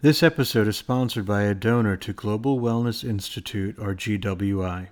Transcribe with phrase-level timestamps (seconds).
[0.00, 4.90] This episode is sponsored by a donor to Global Wellness Institute, or GWI.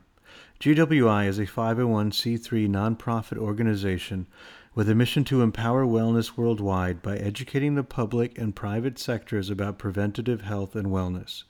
[0.58, 4.26] GWI is a 501c3 nonprofit organization
[4.74, 9.78] with a mission to empower wellness worldwide by educating the public and private sectors about
[9.78, 11.44] preventative health and wellness.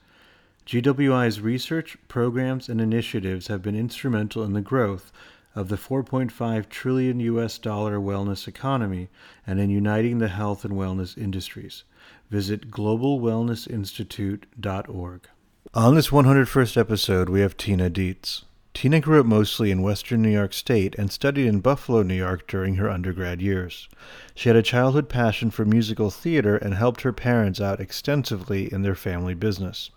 [0.67, 5.11] GWI's research, programs, and initiatives have been instrumental in the growth
[5.57, 9.09] of the 4.5 trillion US dollar wellness economy
[9.47, 11.83] and in uniting the health and wellness industries.
[12.31, 15.29] Visit globalwellnessinstitute.org.
[15.75, 18.45] On this 101st episode, we have Tina Dietz.
[18.75, 22.47] Tina grew up mostly in western New York State and studied in Buffalo, New York
[22.47, 23.89] during her undergrad years.
[24.35, 28.83] She had a childhood passion for musical theater and helped her parents out extensively in
[28.83, 29.89] their family business.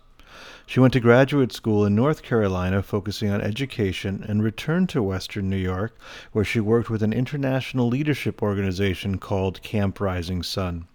[0.70, 5.50] She went to graduate school in North Carolina focusing on education and returned to Western
[5.50, 5.98] New York,
[6.30, 10.86] where she worked with an international leadership organization called Camp Rising Sun.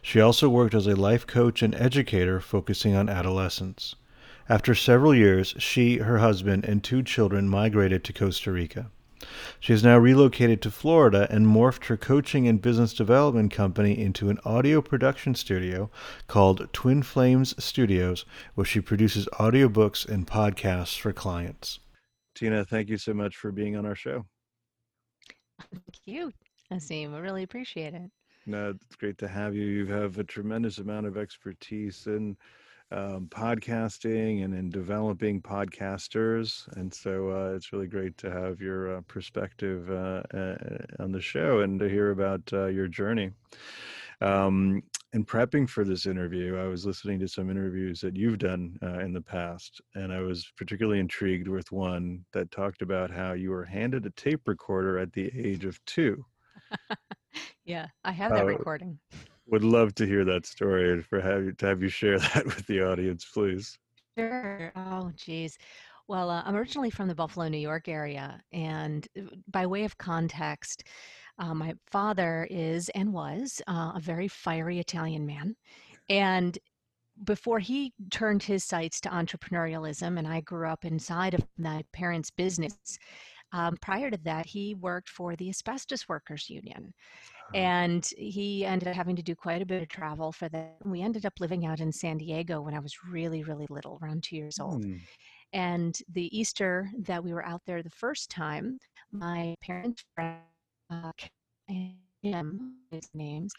[0.00, 3.94] She also worked as a life coach and educator focusing on adolescents.
[4.48, 8.90] After several years, she, her husband, and two children migrated to Costa Rica.
[9.58, 14.30] She has now relocated to Florida and morphed her coaching and business development company into
[14.30, 15.90] an audio production studio
[16.26, 21.80] called Twin Flames Studios, where she produces audiobooks and podcasts for clients.
[22.34, 24.24] Tina, thank you so much for being on our show.
[25.70, 26.32] Thank you,
[26.72, 27.14] Asim.
[27.14, 28.10] I really appreciate it.
[28.46, 29.66] No, it's great to have you.
[29.66, 32.36] You have a tremendous amount of expertise in
[32.92, 36.66] um, podcasting and in developing podcasters.
[36.76, 40.56] And so uh, it's really great to have your uh, perspective uh, uh
[40.98, 43.30] on the show and to hear about uh, your journey.
[44.20, 44.82] Um,
[45.12, 49.00] in prepping for this interview, I was listening to some interviews that you've done uh,
[49.00, 53.50] in the past, and I was particularly intrigued with one that talked about how you
[53.50, 56.24] were handed a tape recorder at the age of two.
[57.64, 58.98] yeah, I have that recording.
[59.50, 62.44] Would love to hear that story and for have you to have you share that
[62.44, 63.76] with the audience, please.
[64.16, 64.72] Sure.
[64.76, 65.58] Oh, geez.
[66.06, 69.98] Well, uh, I'm originally from the Buffalo, New York area, and uh, by way of
[69.98, 70.84] context,
[71.38, 75.56] uh, my father is and was uh, a very fiery Italian man,
[76.08, 76.58] and
[77.24, 82.30] before he turned his sights to entrepreneurialism, and I grew up inside of my parents'
[82.30, 82.98] business.
[83.52, 86.92] Um, prior to that, he worked for the Asbestos Workers Union.
[86.94, 87.56] Uh-huh.
[87.56, 90.76] And he ended up having to do quite a bit of travel for that.
[90.84, 94.22] We ended up living out in San Diego when I was really, really little, around
[94.22, 94.84] two years old.
[94.84, 95.00] Mm.
[95.52, 98.78] And the Easter that we were out there the first time,
[99.10, 100.38] my parents' friend,
[100.90, 101.10] uh,
[102.22, 103.52] him, his names,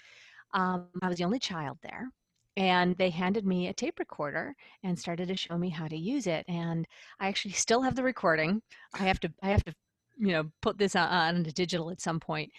[0.54, 2.10] um, I was the only child there
[2.58, 6.28] and they handed me a tape recorder and started to show me how to use
[6.28, 6.88] it and
[7.20, 8.62] i actually still have the recording.
[8.94, 9.74] I have to i have to
[10.18, 12.52] you know put this on, on digital at some point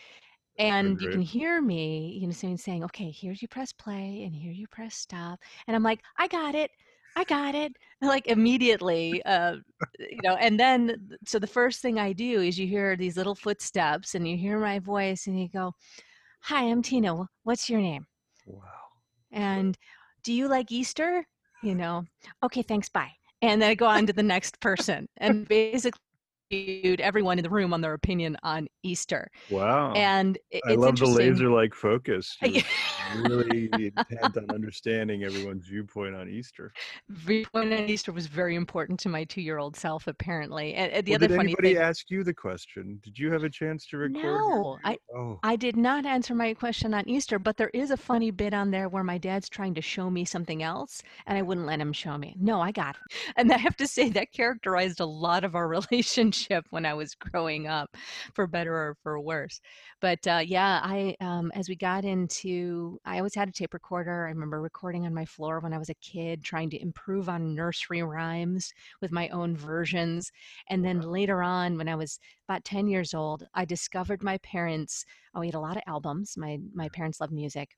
[0.59, 4.35] and you can hear me you know saying, saying okay here's you press play and
[4.35, 6.71] here you press stop and i'm like i got it
[7.17, 9.57] i got it like immediately uh,
[9.99, 13.35] you know and then so the first thing i do is you hear these little
[13.35, 15.73] footsteps and you hear my voice and you go
[16.41, 18.07] hi i'm tina what's your name?
[18.47, 18.82] Wow
[19.33, 19.77] and
[20.23, 21.27] do you like easter?
[21.63, 22.05] You know
[22.43, 23.13] okay thanks bye.
[23.41, 26.01] And then i go on to the next person and basically
[26.53, 29.31] everyone in the room on their opinion on Easter.
[29.51, 29.93] Wow.
[29.95, 32.37] And I love the laser like focus.
[33.17, 36.73] really intent on understanding everyone's viewpoint on Easter.
[37.09, 40.75] Viewpoint on Easter was very important to my two year old self, apparently.
[40.75, 42.99] And, and the well, other did funny anybody thing, ask you the question?
[43.03, 44.23] Did you have a chance to record?
[44.23, 45.39] No, I, oh.
[45.43, 48.71] I did not answer my question on Easter, but there is a funny bit on
[48.71, 51.93] there where my dad's trying to show me something else and I wouldn't let him
[51.93, 52.37] show me.
[52.39, 53.17] No, I got it.
[53.37, 57.15] And I have to say that characterized a lot of our relationship when I was
[57.15, 57.97] growing up,
[58.35, 59.61] for better or for worse.
[60.01, 64.27] But uh, yeah, I um, as we got into, I always had a tape recorder.
[64.27, 67.55] I remember recording on my floor when I was a kid, trying to improve on
[67.55, 70.31] nursery rhymes with my own versions.
[70.69, 72.19] And then later on, when I was
[72.49, 75.05] about 10 years old, I discovered my parents.
[75.35, 76.35] Oh, we had a lot of albums.
[76.37, 77.71] My my parents loved music.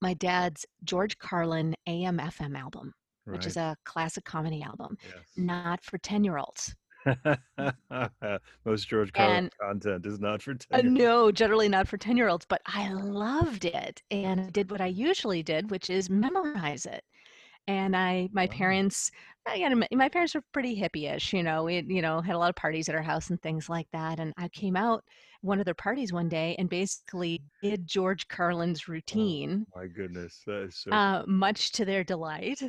[0.00, 2.92] My dad's George Carlin AM FM album,
[3.24, 3.36] right.
[3.36, 5.24] which is a classic comedy album, yes.
[5.36, 6.74] not for 10 year olds.
[8.64, 12.28] Most George Carlin content is not for 10 uh, no, generally not for 10 year
[12.28, 16.86] olds, but I loved it and I did what I usually did, which is memorize
[16.86, 17.02] it.
[17.68, 18.56] And I, my wow.
[18.56, 19.10] parents,
[19.46, 22.56] again, my parents were pretty hippie-ish, you know, we, you know, had a lot of
[22.56, 24.18] parties at our house and things like that.
[24.18, 25.04] And I came out
[25.42, 29.66] one of their parties one day and basically did George Carlin's oh, routine.
[29.76, 30.42] Oh, my goodness.
[30.46, 32.60] That is so uh, much to their delight.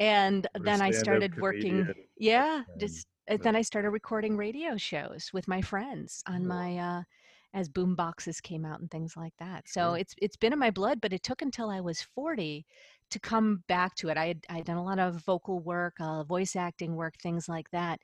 [0.00, 1.92] And then I started working.
[2.16, 3.06] Yeah, just
[3.36, 7.02] then I started recording radio shows with my friends on my uh,
[7.52, 9.68] as boom boxes came out and things like that.
[9.68, 12.64] So it's it's been in my blood, but it took until I was 40
[13.10, 14.16] to come back to it.
[14.16, 17.48] I had I had done a lot of vocal work, uh, voice acting work, things
[17.48, 18.00] like that.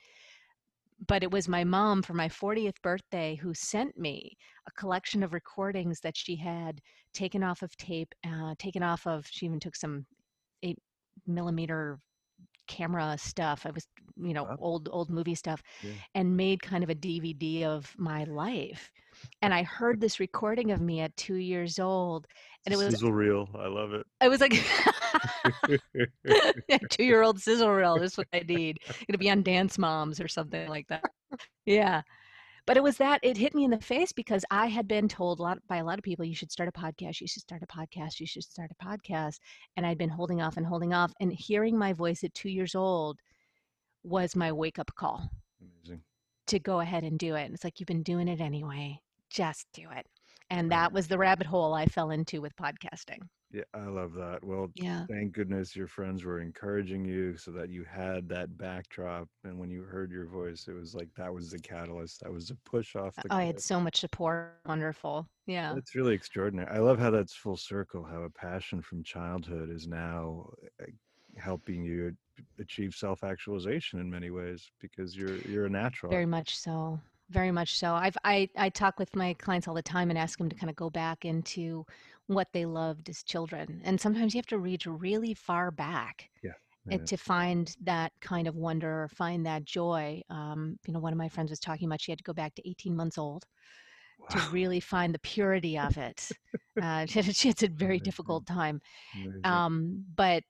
[1.06, 4.36] But it was my mom for my 40th birthday who sent me
[4.66, 6.80] a collection of recordings that she had
[7.12, 9.26] taken off of tape, uh, taken off of.
[9.30, 10.06] She even took some
[10.62, 10.78] eight
[11.26, 11.98] millimeter
[12.66, 13.66] camera stuff.
[13.66, 13.86] I was,
[14.16, 14.56] you know, Wow.
[14.60, 15.92] old old movie stuff, Yeah.
[16.14, 18.90] and made kind of a DVD of my life.
[19.42, 22.26] And I heard this recording of me at two years old,
[22.64, 23.48] and it was Sizzle reel.
[23.58, 24.06] I love it.
[24.20, 24.52] it was like
[26.90, 27.98] two year old sizzle reel.
[27.98, 28.78] This is what I need.
[29.08, 31.04] Gonna be on Dance Moms or something like that.
[31.64, 32.02] Yeah.
[32.66, 35.38] But it was that it hit me in the face because I had been told
[35.38, 37.62] a lot by a lot of people, you should start a podcast, you should start
[37.62, 39.38] a podcast, you should start a podcast.
[39.76, 41.12] And I'd been holding off and holding off.
[41.20, 43.20] And hearing my voice at two years old
[44.02, 45.30] was my wake up call
[45.60, 46.02] Amazing.
[46.48, 47.44] to go ahead and do it.
[47.44, 50.06] And it's like, you've been doing it anyway, just do it.
[50.50, 53.18] And that was the rabbit hole I fell into with podcasting.
[53.52, 54.44] Yeah, I love that.
[54.44, 55.06] Well, Yeah.
[55.06, 59.28] thank goodness your friends were encouraging you so that you had that backdrop.
[59.44, 62.20] And when you heard your voice, it was like that was the catalyst.
[62.20, 64.60] That was the push off the Oh, I had so much support.
[64.66, 65.28] Wonderful.
[65.46, 65.74] Yeah.
[65.74, 66.68] That's really extraordinary.
[66.70, 70.50] I love how that's full circle, how a passion from childhood is now
[70.80, 70.86] uh,
[71.36, 72.16] helping you
[72.58, 76.10] achieve self-actualization in many ways because you're you're a natural.
[76.10, 77.00] Very much so.
[77.28, 77.94] Very much so.
[77.94, 80.70] I've I I talk with my clients all the time and ask them to kind
[80.70, 81.84] of go back into
[82.26, 83.80] what they loved as children.
[83.84, 86.52] And sometimes you have to reach really far back Yeah.
[86.90, 90.22] and to find that kind of wonder or find that joy.
[90.30, 92.54] Um, you know, one of my friends was talking about she had to go back
[92.56, 93.46] to 18 months old
[94.30, 96.36] to really find the purity of it.
[96.80, 98.02] Uh, she, had, she had a very Amazing.
[98.02, 98.80] difficult time.
[99.44, 100.44] Um, but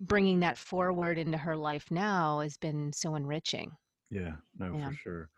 [0.00, 3.76] bringing that forward into her life now has been so enriching.
[4.10, 4.90] Yeah, no, Yeah.
[4.90, 5.30] for sure.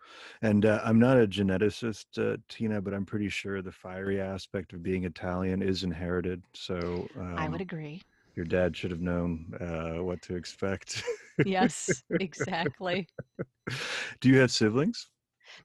[0.42, 4.72] And uh, I'm not a geneticist, uh, Tina, but I'm pretty sure the fiery aspect
[4.72, 6.42] of being Italian is inherited.
[6.54, 8.02] So I would um, agree.
[8.36, 11.02] your dad should have known uh, what to expect.
[11.42, 13.08] Yes, exactly.
[14.20, 15.08] Do you have siblings?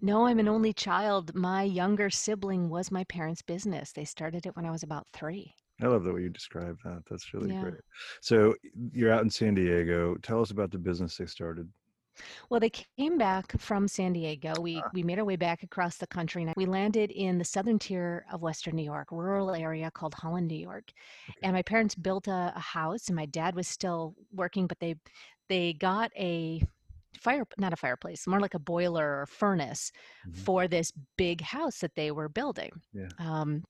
[0.02, 1.36] No, I'm an only child.
[1.36, 3.92] My younger sibling was my parents' business.
[3.92, 5.54] They started it when I was about three.
[5.82, 7.04] I love the way you describe that.
[7.10, 7.54] That's really Yeah.
[7.54, 7.82] great.
[8.22, 8.56] So
[8.94, 10.16] you're out in San Diego.
[10.22, 11.70] Tell us about the business they started.
[12.50, 14.60] Well, they came back from San Diego.
[14.60, 17.80] We we made our way back across the country, and we landed in the southern
[17.80, 20.92] tier of Western New York, rural area called Holland, New York.
[21.30, 21.44] Okay.
[21.44, 24.96] And my parents built a, a house, and my dad was still working, but they
[25.50, 26.62] they got a
[27.20, 29.92] fire not a fireplace more like a boiler or furnace
[30.24, 30.46] Mhm.
[30.46, 33.18] for this big house that they were building Yeah.
[33.20, 33.64] um,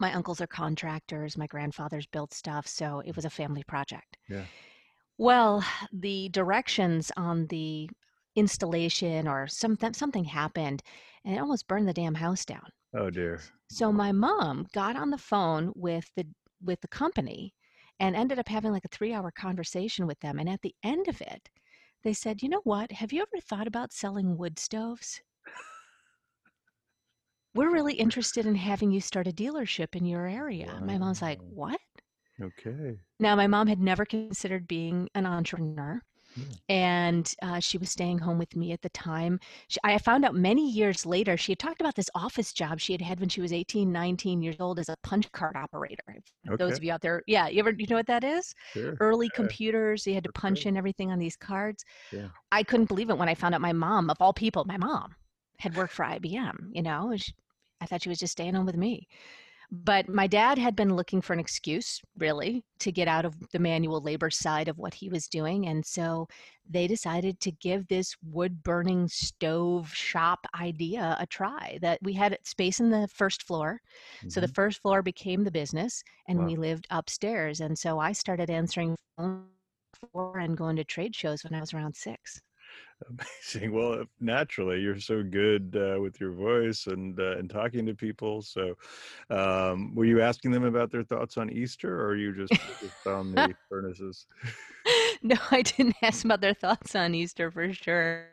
[0.00, 4.46] my uncles are contractors my grandfather's built stuff so it was a family project Yeah.
[5.20, 5.62] Well
[5.92, 7.88] the directions on the
[8.36, 10.82] installation or something something happened
[11.24, 13.40] and it almost burned the damn house down Oh dear.
[13.68, 16.26] so my mom got on the phone with the
[16.62, 17.54] with the company
[17.98, 21.20] and ended up having like a 3-hour conversation with them and at the end of
[21.20, 21.50] it
[22.02, 22.90] they said, "You know what?
[22.92, 25.20] Have you ever thought about selling wood stoves?
[27.54, 31.40] We're really interested in having you start a dealership in your area." My mom's like,
[31.42, 31.78] "What?"
[32.40, 32.98] Okay.
[33.18, 36.00] Now, my mom had never considered being an entrepreneur,
[36.36, 36.44] Yeah.
[36.68, 39.40] and uh, she was staying home with me at the time.
[39.68, 42.92] She, I found out many years later she had talked about this office job she
[42.92, 46.02] had had when she was 18, 19 years old as a punch card operator.
[46.44, 48.54] If Those of you out there, yeah, you ever you know what that is?
[48.72, 48.96] Sure.
[49.00, 49.36] Early Yeah.
[49.36, 50.66] computers, you had to punch right.
[50.66, 51.84] in everything on these cards.
[52.10, 52.28] Yeah.
[52.52, 55.14] I couldn't believe it when I found out my mom, of all people, my mom
[55.58, 56.70] had worked for IBM.
[56.72, 57.32] You know, she,
[57.80, 59.08] I thought she was just staying home with me.
[59.72, 63.60] But my dad had been looking for an excuse, really, to get out of the
[63.60, 65.66] manual labor side of what he was doing.
[65.68, 66.26] And so
[66.68, 71.78] they decided to give this wood burning stove shop idea a try.
[71.82, 73.80] That we had space in the first floor.
[74.28, 74.54] So the Mhm.
[74.54, 76.46] first floor became the business, and Wow.
[76.46, 77.60] we lived upstairs.
[77.60, 79.46] And so I started answering phone
[80.40, 82.40] and going to trade shows when I was around six.
[83.08, 83.72] Amazing.
[83.72, 88.42] Well, naturally, you're so good uh, with your voice and uh, and talking to people.
[88.42, 88.74] So,
[89.30, 92.60] um, were you asking them about their thoughts on Easter, or are you just
[93.06, 94.26] on the furnaces?
[95.22, 98.28] no, I didn't ask about their thoughts on Easter for sure.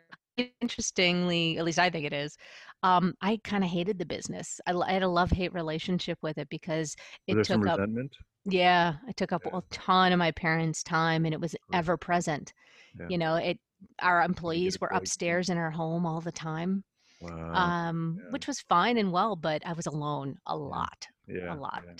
[0.60, 2.36] Interestingly, at least I think it is.
[2.84, 4.60] Um, I kind of hated the business.
[4.66, 6.94] I had a love hate relationship with it because
[7.26, 8.16] it took up, resentment?
[8.44, 9.50] yeah, it took up Yeah.
[9.52, 12.54] a ton of my parents' time and it was ever present.
[12.98, 13.08] Yeah.
[13.08, 13.58] You know, it,
[14.00, 16.84] our employees were upstairs in our home all the time,
[17.20, 17.52] Wow.
[17.54, 18.30] um, yeah.
[18.30, 21.54] which was fine and well, but I was alone a lot, Yeah.
[21.54, 21.82] a lot.
[21.86, 21.94] yeah.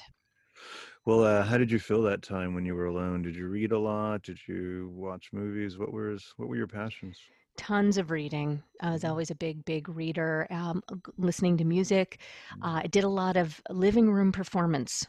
[1.05, 3.23] Well, uh, how did you feel that time when you were alone?
[3.23, 4.23] Did you read a lot?
[4.23, 5.79] Did you watch movies?
[5.79, 7.19] What was what were your passions?
[7.57, 8.63] Tons of reading.
[8.81, 9.09] I was Mhm.
[9.11, 10.47] always a big, big reader.
[10.51, 10.83] Um,
[11.17, 12.21] listening to music.
[12.57, 12.63] Mm.
[12.65, 15.07] Uh, I did a lot of living room performance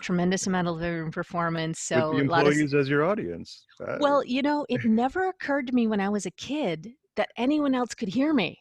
[0.00, 1.90] tremendous amount of living room performance.
[1.90, 3.64] With So a lot of employees as your audience.
[3.80, 7.30] Uh, well, you know, it never occurred to me when I was a kid that
[7.36, 8.58] anyone else could hear me.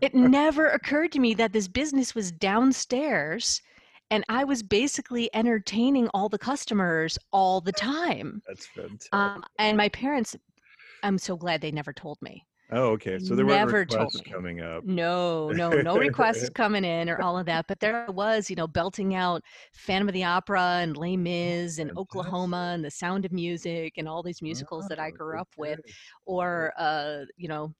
[0.00, 3.62] It never occurred to me that this business was downstairs
[4.10, 8.42] and I was basically entertaining all the customers all the time.
[8.46, 9.12] That's fantastic.
[9.12, 10.36] Um, and my parents,
[11.02, 12.44] I'm so glad they never told me.
[12.72, 13.18] Oh, okay.
[13.18, 14.84] So there never told requests coming up.
[14.84, 17.66] No, no, no requests coming in or all of that.
[17.68, 19.42] But there was, you know, belting out
[19.72, 24.08] Phantom of the Opera and Les Mis and Oklahoma and The Sound of Music and
[24.08, 25.80] all these musicals that I grew up with,
[26.24, 27.74] or uh, you know,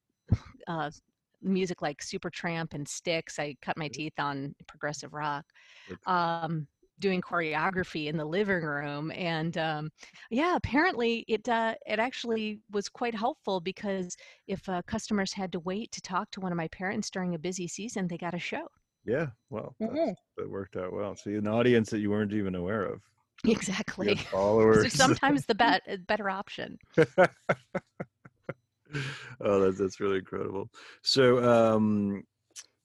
[0.67, 0.91] uh,
[1.43, 3.39] music like Supertramp and Styx.
[3.39, 5.45] I cut my teeth on progressive rock.
[6.07, 6.67] Um,
[6.99, 9.91] doing choreography in the living room and um,
[10.31, 15.61] yeah apparently it uh, it actually was quite helpful because if uh, customers had to
[15.61, 18.39] wait to talk to one of my parents during a busy season they got a
[18.39, 18.67] show
[19.05, 20.15] Yeah, well, that's, Mhm.
[20.37, 21.15] that worked out well.
[21.17, 23.03] See, an audience that you weren't even aware of.
[23.45, 26.79] Exactly had so sometimes the bet better option
[29.41, 30.71] oh, that's that's really incredible.
[31.03, 32.23] So, um,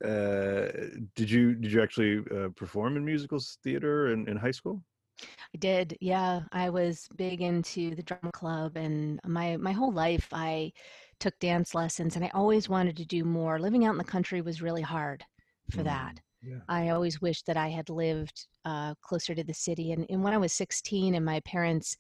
[0.04, 0.72] uh,
[1.16, 4.84] did you did you actually uh, perform in musicals theater in, in high school?
[5.22, 6.42] I did, yeah.
[6.52, 10.72] I was big into the drama club, and my my whole life I
[11.20, 13.60] took dance lessons, and I always wanted to do more.
[13.60, 15.24] Living out in the country was really hard
[15.70, 16.16] for that.
[16.16, 16.20] Mm,
[16.52, 16.60] yeah.
[16.68, 19.92] I always wished that I had lived uh, closer to the city.
[19.92, 21.98] And, and when I was 16, and my parents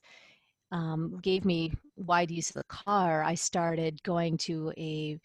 [0.71, 5.19] um, gave me wide use of the car, I started going to a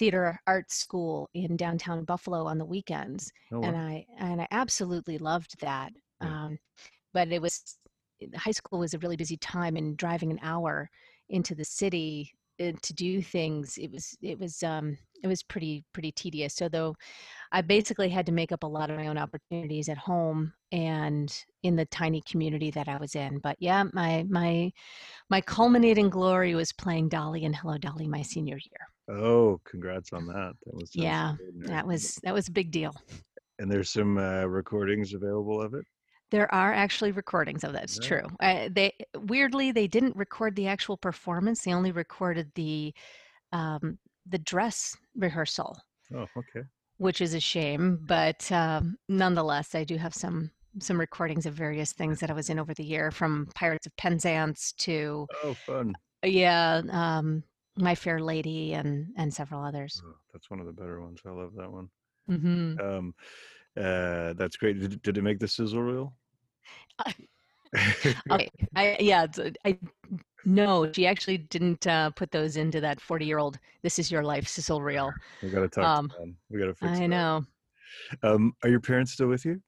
[0.00, 3.76] theater art school in downtown Buffalo on the weekends Oh, and.
[3.76, 5.92] I and I absolutely loved that.
[6.22, 6.28] Yeah.
[6.28, 6.58] Um,
[7.12, 7.78] but it was
[8.36, 10.88] high school was a really busy time, and driving an hour
[11.28, 15.84] into the city uh, to do things it was it was um, it was pretty
[15.92, 16.54] pretty tedious.
[16.54, 16.94] So though
[17.52, 21.44] I basically had to make up a lot of my own opportunities at home and
[21.62, 23.38] in the tiny community that I was in.
[23.38, 24.72] But yeah, my my
[25.28, 28.88] my culminating glory was playing Dolly and Hello Dolly my senior year.
[29.10, 30.54] Oh, congrats on that.
[30.64, 31.36] That was Yeah,
[31.66, 32.94] that was that was a big deal.
[33.58, 35.84] And there's some uh, recordings available of it.
[36.30, 37.84] There are actually recordings of that.
[37.84, 38.06] It's Yeah.
[38.06, 38.28] true.
[38.40, 41.62] Uh, they weirdly they didn't record the actual performance.
[41.62, 42.94] They only recorded the
[43.52, 45.76] um, the dress rehearsal,
[46.14, 46.62] Oh, okay.
[46.98, 47.98] which is a shame.
[48.06, 52.48] But um, nonetheless, I do have some some recordings of various things that I was
[52.48, 55.92] in over the year, from Pirates of Penzance to Oh, fun.
[56.22, 57.42] yeah, um,
[57.76, 60.02] My Fair Lady, and and several others.
[60.04, 61.20] Oh, that's one of the better ones.
[61.26, 61.90] I love that one.
[62.28, 63.14] hmm Um,
[63.76, 64.80] uh, that's great.
[64.80, 66.14] Did, did it make the sizzle reel?
[68.30, 69.26] Okay, I yeah,
[69.64, 69.78] I
[70.44, 73.58] no, she actually didn't uh, put those into that forty-year-old.
[73.82, 75.12] This is your life sizzle reel.
[75.42, 76.36] we gotta talk Um, to them.
[76.50, 77.26] We gotta fix I that.
[77.26, 77.46] know.
[78.22, 79.62] Um, are your parents still with you?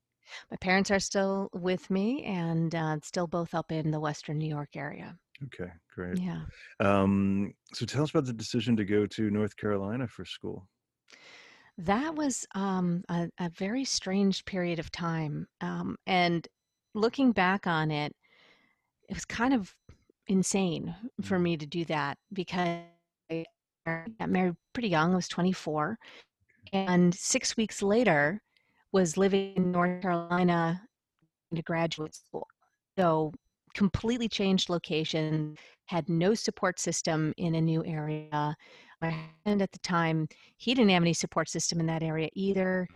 [0.51, 4.49] My parents are still with me and uh, still both up in the Western New
[4.49, 5.19] York area.
[5.45, 6.21] Okay, great.
[6.21, 6.47] Yeah.
[6.81, 10.69] Um, so tell us about the decision to go to North Carolina for school.
[11.79, 15.47] That was um, a, a very strange period of time.
[15.61, 16.47] Um, and
[16.95, 18.15] looking back on it,
[19.09, 19.75] it was kind of
[20.29, 21.41] insane for Mm.
[21.41, 22.85] me to do that because
[23.31, 23.45] I
[24.21, 25.13] got married pretty young.
[25.13, 25.99] I was 24.
[26.73, 28.43] And six weeks later,
[28.93, 30.87] was living in North Carolina
[31.51, 32.47] into graduate school.
[32.99, 33.33] So
[33.75, 38.57] completely changed location, had no support system in a new area.
[39.01, 42.87] My husband at the time, he didn't have any support system in that area either.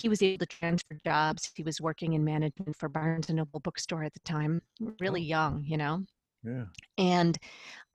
[0.00, 1.50] He was able to transfer jobs.
[1.54, 4.62] He was working in management for Barnes and Noble bookstore at the time,
[4.98, 6.04] really young, you know.
[6.42, 6.64] Yeah.
[6.96, 7.36] And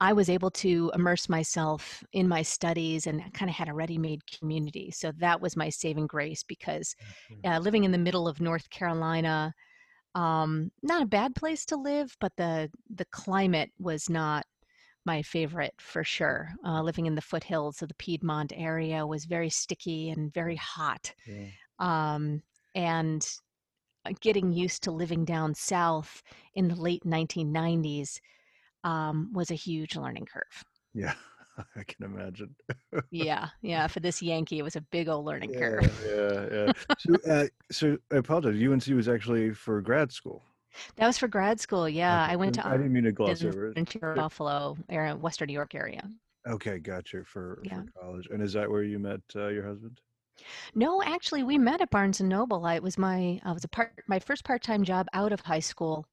[0.00, 3.98] I was able to immerse myself in my studies and kind of had a ready
[3.98, 4.92] made community.
[4.92, 6.94] So that was my saving grace because
[7.44, 9.52] uh, living in the middle of North Carolina,
[10.16, 14.46] um, not a bad place to live, but the the climate was not
[15.04, 16.48] my favorite for sure.
[16.64, 21.14] Uh, living in the foothills of the Piedmont area was very sticky and very hot,
[21.26, 21.48] Yeah.
[21.78, 22.42] um,
[22.74, 23.28] and
[24.06, 26.22] uh, getting used to living down south
[26.54, 28.18] in the late 1990s
[28.84, 30.64] um, was a huge learning curve.
[30.94, 31.14] Yeah.
[31.76, 32.54] I can imagine.
[33.10, 33.86] Yeah, yeah.
[33.86, 36.04] For this Yankee, it was a big old learning Yeah, curve.
[36.04, 36.72] yeah, yeah.
[36.98, 38.60] So, uh, so I apologize.
[38.60, 40.42] UNC was actually for grad school.
[40.96, 41.88] That was for grad school.
[41.88, 42.32] Yeah, Okay.
[42.32, 43.74] I went to I didn't mean to gloss over it.
[43.74, 46.10] Ventura, Buffalo, area, Western New York area.
[46.46, 47.24] Okay, gotcha.
[47.24, 47.82] For Yeah.
[47.82, 50.00] for college, and is that where you met uh, your husband?
[50.74, 52.64] No, actually, we met at Barnes and Noble.
[52.66, 55.40] I it was my I was a part my first part time job out of
[55.40, 56.06] high school.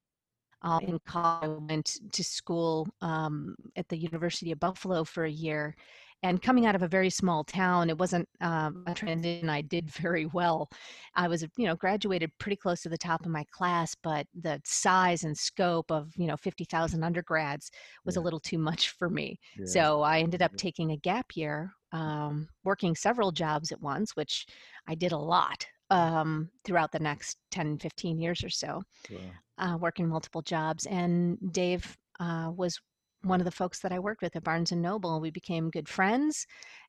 [0.64, 5.30] Uh, in college, I went to school um, at the University of Buffalo for a
[5.30, 5.76] year,
[6.22, 9.90] and coming out of a very small town, it wasn't um, a transition I did
[9.92, 10.70] very well.
[11.14, 14.60] I was, you know, graduated pretty close to the top of my class, but the
[14.64, 17.70] size and scope of, you know, 50,000 undergrads
[18.06, 18.18] was Yeah.
[18.18, 19.38] a little too much for me.
[19.54, 19.64] Yeah.
[19.64, 24.46] So I ended up taking a gap year, um, working several jobs at once, which
[24.86, 29.40] I did a lot um, throughout the next 10, 15 years or so Wow.
[29.58, 30.86] uh, working multiple jobs.
[30.86, 32.80] And Dave uh, was
[33.22, 35.20] one of the folks that I worked with at Barnes and Noble.
[35.20, 36.46] We became good friends,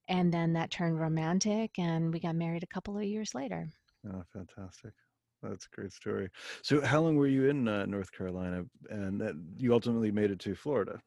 [0.07, 3.67] and then that turned romantic, and we got married a couple of years later.
[4.07, 4.93] Oh, fantastic.
[5.41, 6.29] That's a great story.
[6.63, 10.39] So, how long were you in uh, North Carolina, and that you ultimately made it
[10.39, 11.01] to Florida?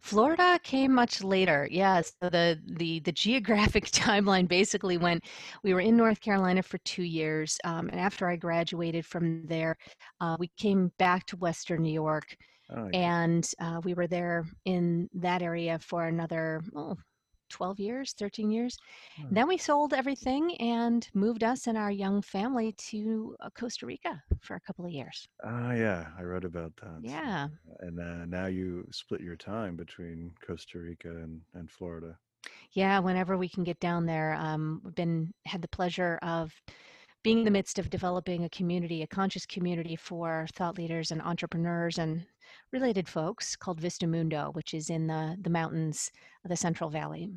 [0.00, 1.68] Florida came much later.
[1.70, 5.24] Yeah, so the the the geographic timeline basically went.
[5.62, 9.76] We were in North Carolina for two years, um, and after I graduated from there,
[10.20, 12.36] uh, we came back to Western New York,
[12.70, 12.92] Oh, okay.
[12.92, 16.96] and uh, we were there in that area for another oh,
[17.52, 18.76] 12 years, 13 years.
[19.20, 23.86] Oh, Then we sold everything and moved us and our young family to uh, Costa
[23.86, 25.28] Rica for a couple of years.
[25.44, 27.00] Ah, yeah, I read about that.
[27.02, 27.48] Yeah.
[27.80, 32.16] And uh, now you split your time between Costa Rica and, and Florida.
[32.72, 36.52] Yeah, whenever we can get down there, um, we've been had the pleasure of
[37.22, 41.22] being in the midst of developing a community, a conscious community for thought leaders and
[41.22, 42.26] entrepreneurs and
[42.72, 46.10] related folks called Vista Mundo, which is in the the mountains
[46.44, 47.30] of the Central Valley.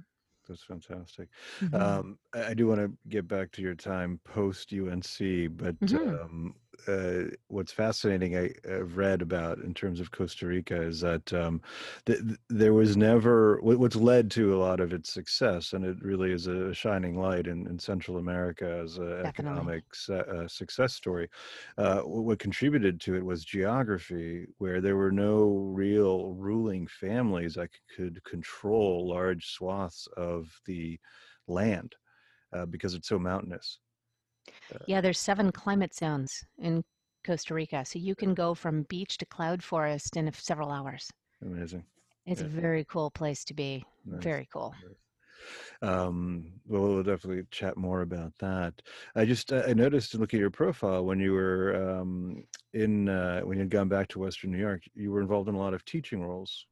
[0.48, 1.30] That's fantastic.
[1.62, 5.98] hmm Um, I do want to get back to your time post UNC, but hmm
[6.06, 6.54] um,
[6.88, 11.62] uh, what's fascinating I, I've read about in terms of Costa Rica is that um,
[12.06, 15.86] th- th- there was never what- what's led to a lot of its success, and
[15.86, 20.94] it really is a shining light in, in Central America as an economic uh, success
[20.94, 21.30] story.
[21.78, 27.70] Uh, what contributed to it was geography, where there were no real ruling families that
[27.96, 31.00] could control large swaths of the
[31.48, 31.96] land
[32.54, 33.80] uh, because it's so mountainous.
[34.74, 36.84] Uh, Yeah, there's seven climate zones in
[37.26, 41.10] Costa Rica, so you can go from beach to cloud forest in several hours.
[41.42, 41.84] amazing.
[42.26, 43.84] It's a very cool place to be.
[44.06, 44.24] nice.
[44.24, 44.74] Very cool.
[44.84, 44.96] nice.
[45.82, 48.82] Um, well, we'll definitely chat more about that.
[49.16, 53.42] I just I noticed to look at your profile when you were um, in uh,
[53.42, 55.86] when you'd gone back to Western New York, you were involved in a lot of
[55.86, 56.66] teaching roles.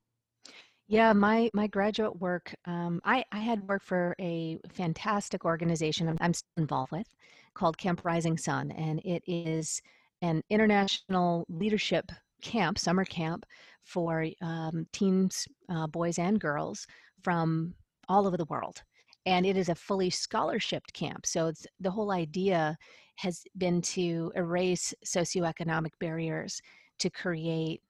[0.88, 6.34] Yeah, my my graduate work, um, I I had worked for a fantastic organization I'm,
[6.34, 7.08] still involved with
[7.54, 9.82] called Camp Rising Sun, and it is
[10.22, 13.46] an international leadership camp, summer camp
[13.84, 16.86] for um, teens, uh, boys and girls
[17.22, 17.74] from
[18.10, 18.82] all over the world.
[19.26, 21.26] And it is a fully scholarship camp.
[21.26, 22.78] So it's, the whole idea
[23.16, 26.62] has been to erase socioeconomic barriers
[27.00, 27.82] to create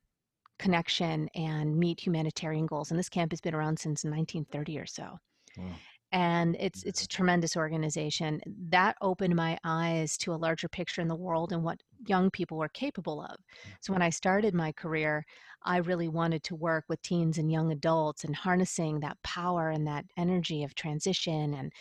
[0.64, 2.90] connection and meet humanitarian goals.
[2.90, 5.20] And this camp has been around since 1930 or so.
[5.58, 5.66] Wow.
[6.14, 8.40] And it's it's a tremendous organization.
[8.70, 12.58] That opened my eyes to a larger picture in the world and what young people
[12.58, 13.32] were capable of.
[13.32, 13.72] Mm.
[13.82, 15.26] So when I started my career,
[15.64, 19.88] I really wanted to work with teens and young adults and harnessing that power and
[19.88, 21.74] that energy of transition and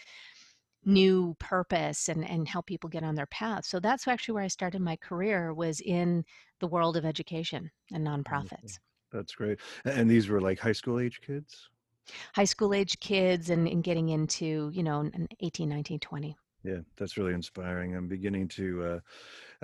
[0.85, 3.64] new purpose and, and help people get on their path.
[3.64, 6.25] So that's actually where I started my career was in
[6.61, 8.23] the world of education and Wonderful.
[8.23, 8.79] nonprofits.
[9.12, 9.61] That's great.
[9.85, 11.68] And these were like high school age kids?
[12.35, 16.37] High school age kids and, and getting into, you know, n- 18, 19, 20.
[16.64, 17.96] Yeah, that's really inspiring.
[17.96, 19.01] I'm beginning to, uh,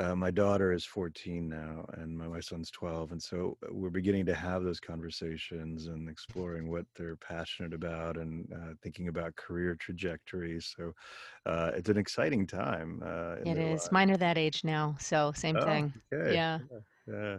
[0.03, 3.13] uh, my daughter is 14 now, and my, my son's 12.
[3.13, 8.17] And so uh, we're beginning to have those conversations and exploring what they're passionate about
[8.17, 10.75] and uh, thinking about career trajectories.
[10.77, 10.93] So
[11.47, 13.83] uh, it's an exciting time uh, It is.
[13.83, 13.93] lives.
[13.93, 14.97] Mine are that age now.
[14.99, 15.93] So same Oh, thing.
[16.13, 16.35] okay.
[16.35, 16.59] Yeah.
[17.07, 17.39] Yeah.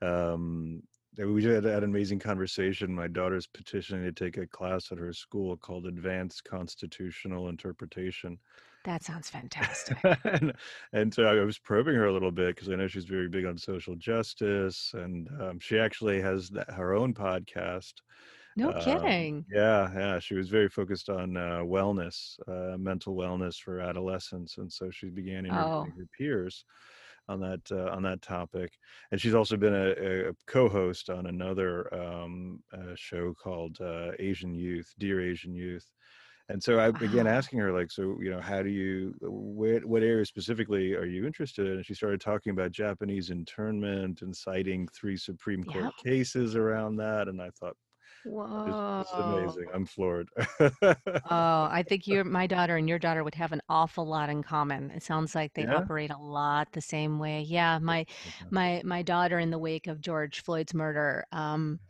[0.00, 0.82] Um,
[1.18, 2.94] we had, had an amazing conversation.
[2.94, 8.38] My daughter's petitioning to take a class at her school called Advanced Constitutional Interpretation.
[8.86, 9.98] That sounds fantastic.
[10.24, 10.52] and,
[10.92, 13.44] and so I was probing her a little bit because I know she's very big
[13.44, 17.94] on social justice, and um, she actually has that, her own podcast.
[18.56, 19.46] No Um, kidding.
[19.48, 24.72] yeah, yeah, she was very focused on uh, wellness, uh, mental wellness for adolescents, and
[24.72, 26.64] so she began Oh, interviewing her peers
[27.28, 28.78] on that uh, on that topic.
[29.10, 32.62] And she's also been a, a co-host on another um,
[32.94, 35.90] show called uh, Asian Youth, Dear Asian Youth.
[36.48, 40.02] And so I began asking her, like, so you know, how do you, where, what
[40.04, 41.74] area specifically are you interested in?
[41.74, 45.94] And she started talking about Japanese internment and citing three Supreme Court Yep.
[45.96, 47.28] cases around that.
[47.28, 47.76] And I thought,
[48.66, 49.68] this is amazing.
[49.74, 50.28] I'm floored.
[51.28, 54.42] Oh, I think your my daughter and your daughter would have an awful lot in
[54.44, 54.90] common.
[54.92, 57.42] It sounds like they yeah, operate a lot the same way.
[57.42, 58.06] Yeah, my
[58.50, 61.80] my my daughter in the wake of George Floyd's murder, um,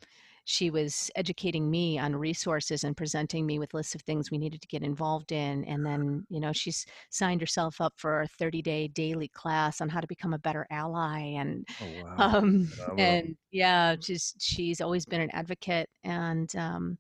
[0.46, 4.62] she was educating me on resources and presenting me with lists of things we needed
[4.62, 5.64] to get involved in.
[5.64, 9.88] And then, you know, she's signed herself up for a 30 day daily class on
[9.88, 11.18] how to become a better ally.
[11.20, 12.30] And, Oh wow.
[12.32, 16.98] um, and yeah, just she's always been an advocate and um,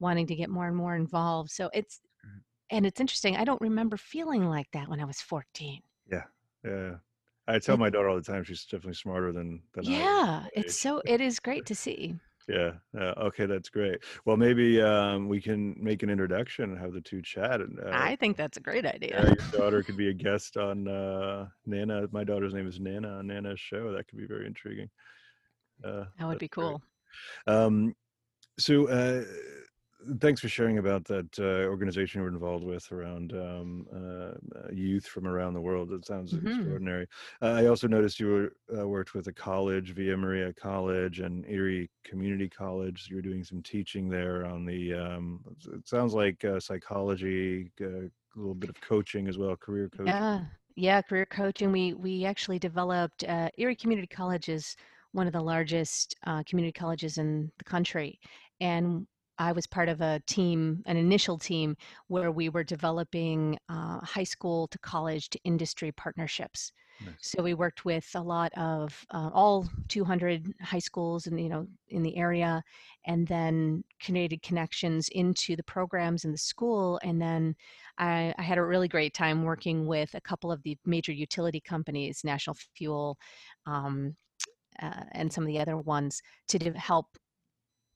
[0.00, 1.50] wanting to get more and more involved.
[1.50, 2.00] So it's,
[2.70, 3.36] and it's interesting.
[3.36, 5.82] I don't remember feeling like that when I was 14.
[6.10, 6.24] Yeah.
[6.64, 6.98] Yeah.
[7.46, 10.46] I tell my daughter all the time she's definitely smarter than than I was yeah,
[10.54, 12.18] it's so, it is great to see.
[12.48, 12.72] Yeah.
[12.94, 13.12] Yeah.
[13.18, 13.98] Okay, that's great.
[14.24, 17.60] Well, maybe um, we can make an introduction and have the two chat.
[17.60, 19.24] And uh, I think that's a great idea.
[19.24, 22.06] your daughter could be a guest on uh, Nana.
[22.12, 23.92] My daughter's name is Nana on Nana's show.
[23.92, 24.88] That could be very intriguing.
[25.84, 26.80] Uh, That would be cool.
[27.46, 27.94] Um,
[28.58, 29.24] so, uh,
[30.20, 33.98] thanks for sharing about that uh, organization you were involved with around um, uh,
[34.58, 35.88] uh, youth from around the world.
[35.90, 37.06] That sounds hmm extraordinary.
[37.42, 41.44] Uh, I also noticed you were, uh, worked with a college, Villa Maria College and
[41.48, 43.06] Erie Community College.
[43.08, 44.94] You were doing some teaching there on the.
[44.94, 45.40] Um,
[45.72, 50.06] it sounds like uh, psychology, uh, a little bit of coaching as well, career coaching.
[50.14, 50.44] Yeah,
[50.76, 51.72] yeah, career coaching.
[51.72, 54.76] We we actually developed uh, Erie Community College is
[55.12, 58.20] one of the largest uh, community colleges in the country,
[58.60, 59.06] and
[59.38, 61.76] I was part of a team, an initial team,
[62.08, 66.72] where we were developing uh, high school to college to industry partnerships.
[67.04, 67.14] Nice.
[67.20, 71.66] So we worked with a lot of uh, all 200 high schools in you know
[71.88, 72.62] in the area,
[73.04, 77.54] and then created connections into the programs in the school, and then
[77.98, 81.60] I, I had a really great time working with a couple of the major utility
[81.60, 83.18] companies, National Fuel,
[83.66, 84.16] um,
[84.80, 87.06] uh, and some of the other ones, to help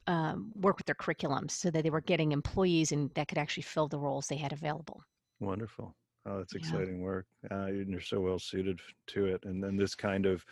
[0.06, 3.62] um, work with their curriculums so that they were getting employees and that could actually
[3.62, 5.02] fill the roles they had available.
[5.40, 5.96] Wonderful.
[6.26, 6.58] Oh, that's Yeah.
[6.58, 7.26] exciting work.
[7.50, 9.44] Uh, and you're so well suited to it.
[9.44, 10.44] And then this kind of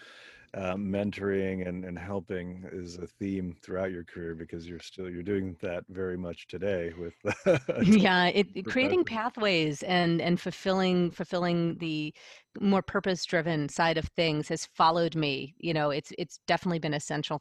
[0.54, 5.22] uh, mentoring and, and helping is a theme throughout your career because you're still you're
[5.22, 7.14] doing that very much today with
[7.80, 12.12] yeah it, it- creating pathways and and fulfilling fulfilling the
[12.60, 16.94] more purpose driven side of things has followed me you know it's it's definitely been
[16.94, 17.40] a central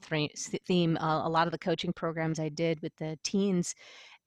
[0.67, 3.73] theme uh, a lot of the coaching programs i did with the teens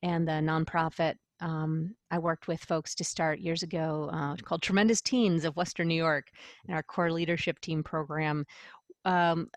[0.02, 5.00] and the nonprofit um, I worked with folks to start years ago uh, called Tremendous
[5.00, 6.28] Teens of Western New York
[6.66, 8.44] and our core leadership team program.
[9.04, 9.48] Um,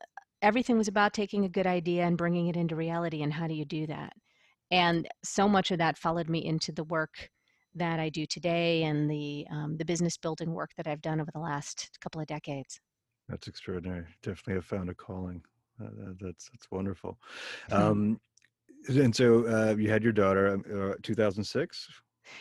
[0.41, 3.23] everything was about taking a good idea and bringing it into reality.
[3.23, 4.13] And how do you do that?
[4.71, 7.29] And so much of that followed me into the work
[7.75, 11.31] that I do today and the um, the business building work that I've done over
[11.33, 12.79] the last couple of decades.
[13.29, 14.05] That's extraordinary.
[14.21, 15.41] Definitely have found a calling.
[15.83, 17.17] Uh, that's that's wonderful.
[17.71, 18.19] Um,
[18.89, 21.87] and so uh, you had your daughter, um, uh, 2006.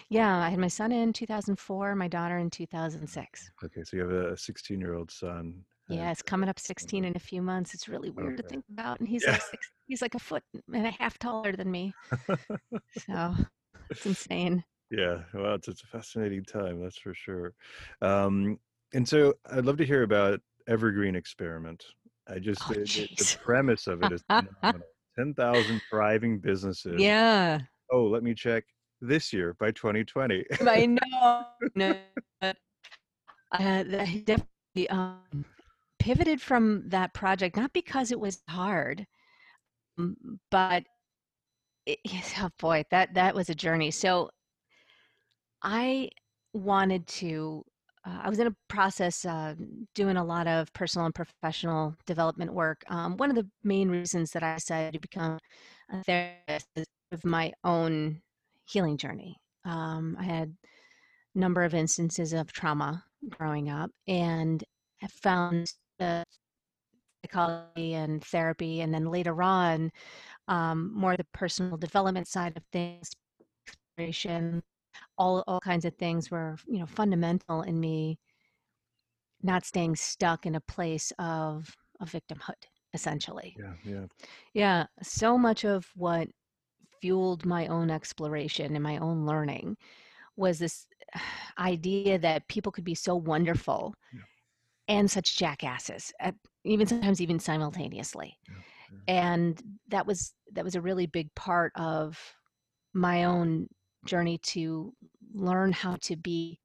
[0.09, 3.51] yeah, I had my son in 2004, my daughter in 2006.
[3.65, 5.65] Okay, so you have a 16 year old son.
[5.89, 7.75] Yeah, it's coming up 16 in a few months.
[7.75, 9.01] It's really weird to think about.
[9.01, 9.33] And he's Yeah.
[9.33, 11.97] like six, he's like a foot and a half taller than me.
[12.97, 13.35] So
[13.97, 14.65] it's insane.
[14.91, 17.55] Yeah, well, it's, it's a fascinating time, that's for sure.
[18.03, 18.61] Um,
[18.93, 21.85] and so I'd love to hear about Evergreen Experiment.
[22.29, 24.92] I just, Oh, the, the, the premise of it is phenomenal.
[25.17, 27.01] 10,000 thriving businesses.
[27.01, 27.61] yeah,
[27.93, 28.65] Oh, let me check
[29.01, 30.45] this year by 2020.
[30.67, 31.47] I know.
[31.75, 31.97] No,
[32.43, 32.53] uh,
[33.53, 35.21] I definitely um,
[35.99, 39.07] pivoted from that project, not because it was hard,
[40.51, 40.85] but
[41.87, 41.99] it,
[42.39, 43.91] oh boy, that that was a journey.
[43.91, 44.31] So
[45.63, 46.11] I
[46.53, 47.65] wanted to.
[48.05, 49.55] Uh, I was in a process uh,
[49.95, 52.83] doing a lot of personal and professional development work.
[52.89, 55.39] Um, one of the main reasons that I decided to become
[55.91, 58.21] a therapist is of my own
[58.67, 59.37] healing journey.
[59.65, 60.57] Um, I had
[61.35, 64.65] a number of instances of trauma growing up, and
[65.03, 66.25] I found the
[67.25, 69.93] psychology and therapy, and then later on,
[70.49, 73.13] um, more the personal development side of things,
[75.19, 78.19] all all kinds of things were you know fundamental in me
[79.43, 82.55] not staying stuck in a place of of victimhood
[82.95, 83.57] essentially.
[83.59, 84.07] Yeah, yeah,
[84.55, 86.29] yeah so much of what
[87.01, 89.77] fueled my own exploration and my own learning
[90.37, 90.87] was this
[91.59, 94.21] idea that people could be so wonderful yeah,
[94.89, 98.37] and such jackasses at, even sometimes even simultaneously.
[98.49, 98.55] Yeah,
[98.93, 99.15] yeah.
[99.15, 102.19] and that was that was a really big part of
[102.95, 103.69] my own
[104.05, 104.93] journey to
[105.35, 106.61] learn how to be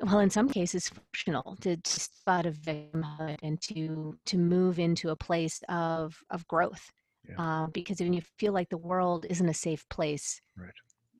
[0.00, 4.78] well in some cases functional to, to step out of victimhood and to to move
[4.78, 6.90] into a place of of growth
[7.28, 10.70] Yeah, uh, because when you feel like the world isn't a safe place right.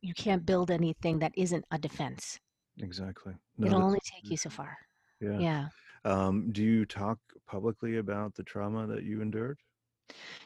[0.02, 2.38] you can't build anything that isn't a defense
[2.78, 3.34] Exactly.
[3.58, 4.76] No, it'll only take you so far
[5.20, 5.38] yeah.
[5.38, 5.68] yeah
[6.04, 9.58] Um, do you talk publicly about the trauma that you endured?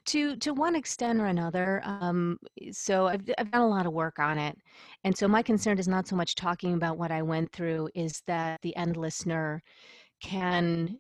[0.07, 2.38] To to one extent or another, um,
[2.73, 4.57] so I've I've done a lot of work on it,
[5.05, 8.23] and so my concern is not so much talking about what I went through, is
[8.27, 9.62] that the end listener
[10.23, 10.99] can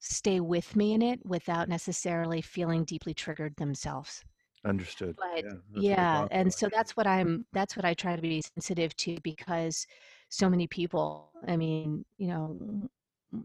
[0.00, 4.24] stay with me in it without necessarily feeling deeply triggered themselves.
[4.64, 5.18] Understood.
[5.18, 8.96] But Yeah, yeah, and so that's what I'm that's what I try to be sensitive
[8.98, 9.86] to because
[10.30, 12.88] so many people, I mean, you know,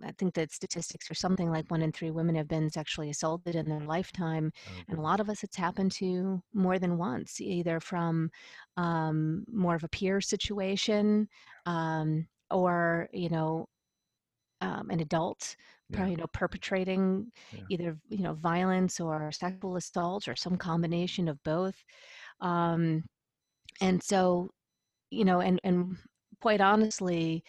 [0.03, 3.55] I think that statistics are something like one in three women have been sexually assaulted
[3.55, 7.39] in their lifetime, Oh, and a lot of us it's happened to more than once,
[7.41, 8.31] either from
[8.77, 11.29] um, more of a peer situation,
[11.65, 13.67] um, or you know,
[14.61, 15.55] um, an adult,
[15.89, 17.69] Yeah, you know, perpetrating yeah.
[17.69, 21.83] either you know violence or sexual assault or some combination of both.
[22.41, 23.05] Um,
[23.81, 24.51] and so,
[25.11, 25.97] you know, and and
[26.41, 27.43] quite honestly,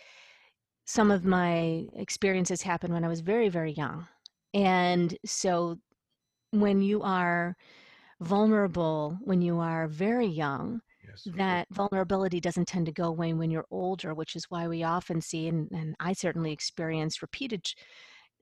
[0.86, 4.08] some of my experiences happened when I was very, very young.
[4.54, 5.78] And so
[6.52, 7.56] when you are
[8.20, 13.50] vulnerable, when you are very young, Yes, that vulnerability doesn't tend to go away when
[13.50, 17.66] you're older, which is why we often see, and, and I certainly experienced repeated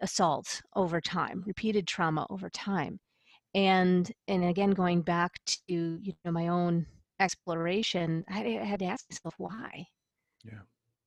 [0.00, 3.00] assaults over time, repeated trauma over time.
[3.54, 6.86] And and again, going back to you know my own
[7.20, 9.86] exploration, I, I had to ask myself why
[10.44, 10.62] Yeah.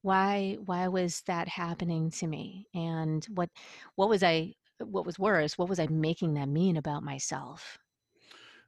[0.08, 3.50] Why why was that happening to me and what
[3.96, 7.78] what was i what was worse what was i making that mean about myself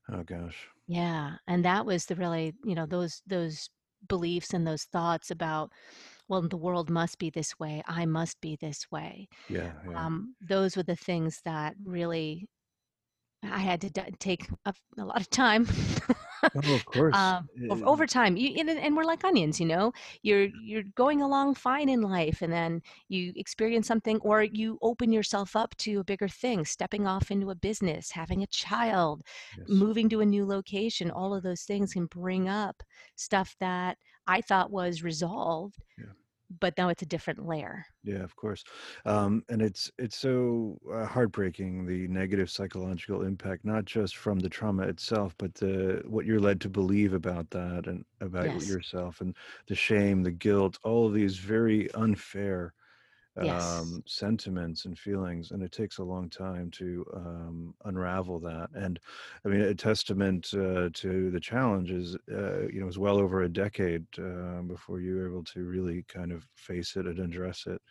[0.09, 0.69] Oh gosh.
[0.87, 3.69] yeah and that was the really you know those those
[4.07, 5.71] beliefs and those thoughts about
[6.29, 10.05] well the world must be this way i must be this way Yeah, yeah.
[10.05, 12.47] um, those were the things that really
[13.43, 15.67] i had to d- take a, a lot of time
[16.55, 17.15] Oh, of course.
[17.15, 19.91] um, over, over time you and, and we're like onions you know
[20.23, 25.11] you're you're going along fine in life and then you experience something or you open
[25.11, 29.21] yourself up to a bigger thing stepping off into a business having a child
[29.57, 29.67] yes.
[29.69, 32.81] moving to a new location all of those things can bring up
[33.15, 33.97] stuff that
[34.27, 36.05] i thought was resolved Yeah.
[36.49, 38.63] But now it's a different layer Yeah, of course.
[39.05, 44.47] Um, and it's it's so uh, heartbreaking the negative psychological impact, not just from the
[44.49, 49.19] trauma itself, but the what you're led to believe about that and about yes yourself,
[49.19, 49.35] and
[49.67, 52.73] the shame, the guilt, all of these very unfair
[53.41, 58.69] yes um, sentiments and feelings, and it takes a long time to um, unravel that.
[58.73, 58.99] And
[59.45, 63.17] I mean, a testament uh, to the challenge is, uh, you know, it was well
[63.17, 67.19] over a decade uh, before you were able to really kind of face it and
[67.19, 67.81] address it.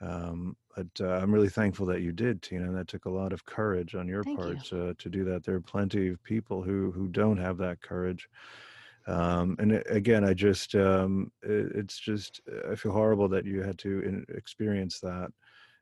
[0.00, 2.64] Um, but uh, I'm really thankful that you did, Tina.
[2.64, 5.24] And that took a lot of courage on your thank you part uh, to do
[5.24, 5.44] that.
[5.44, 8.28] There are plenty of people who who don't have that courage
[9.06, 13.62] um, and again, I just, um, it, it's just, uh, I feel horrible that you
[13.62, 15.30] had to experience that.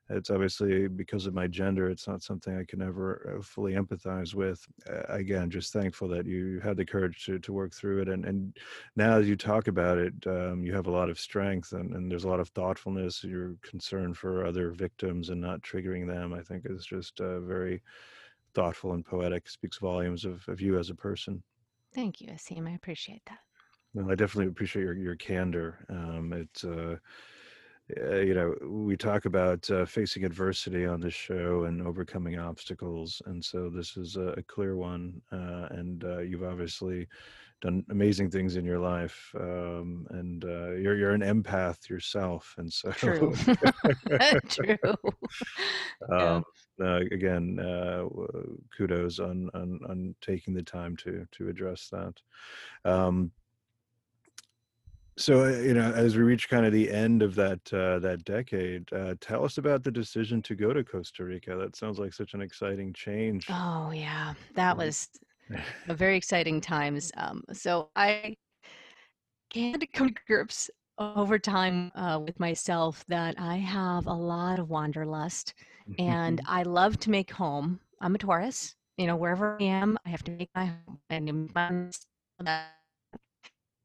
[0.09, 4.35] It's obviously because of my gender, it's not something I can ever uh, fully empathize
[4.35, 4.61] with.
[4.87, 8.09] Uh, again, just thankful that you had the courage to, to work through it.
[8.09, 8.57] And, and
[8.97, 12.11] now as you talk about it, um, you have a lot of strength and, and
[12.11, 13.23] there's a lot of thoughtfulness.
[13.23, 17.81] Your concern for other victims and not triggering them, I think is just uh, very
[18.53, 21.41] thoughtful and poetic, speaks volumes of, of you as a person.
[21.93, 23.39] Thank you asim i appreciate that
[23.93, 25.85] No, I definitely appreciate your your candor.
[25.89, 26.97] Um, it's uh,
[27.97, 33.21] uh, you know we talk about uh, facing adversity on this show and overcoming obstacles,
[33.25, 35.21] and so this is a, a clear one.
[35.31, 37.07] Uh, and uh, you've obviously
[37.63, 42.71] done amazing things in your life, um, and uh, you're you're an empath yourself, and
[42.71, 43.33] so true
[44.49, 44.77] true
[46.17, 46.43] yeah um,
[46.81, 48.05] uh, again, uh,
[48.77, 52.21] kudos on, on on taking the time to to address that.
[52.85, 53.31] Um,
[55.17, 58.23] So, uh, you know, as we reach kind of the end of that uh, that
[58.25, 61.55] decade, uh, tell us about the decision to go to Costa Rica.
[61.55, 63.55] That sounds like such an exciting change.
[63.55, 64.77] oh yeah that Mhm.
[64.77, 65.09] was
[65.87, 67.11] very exciting times.
[67.17, 68.35] Um, so I
[69.53, 74.59] had to come to grips over time uh, with myself that I have a lot
[74.59, 75.53] of wanderlust
[75.97, 77.79] and I love to make home.
[78.01, 78.75] I'm a Taurus.
[78.97, 80.99] You know, wherever I am, I have to make my home.
[81.09, 81.49] And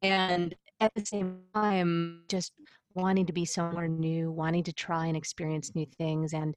[0.02, 2.52] and at the same time, just
[2.94, 6.33] wanting to be somewhere new, wanting to try and experience new things.
[6.33, 6.54] And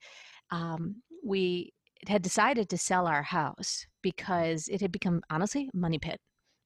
[0.50, 1.72] um, we
[2.08, 6.18] had decided to sell our house because it had become, honestly, a money pit.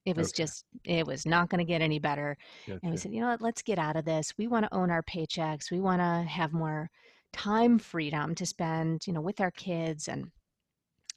[0.04, 2.36] It was Okay, just, it was not going to get any better.
[2.66, 4.32] And we said, you know what, let's get out of this.
[4.38, 5.70] We want to own our paychecks.
[5.70, 6.88] We want to have more
[7.32, 10.30] time freedom to spend, you know, with our kids and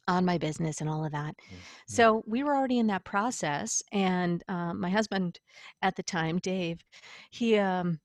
[0.07, 1.35] on my business and all of that.
[1.51, 1.57] Yeah.
[1.85, 3.83] So we were already in that process.
[3.91, 5.39] And um, my husband
[5.83, 6.79] at the time, Dave,
[7.29, 7.99] he um,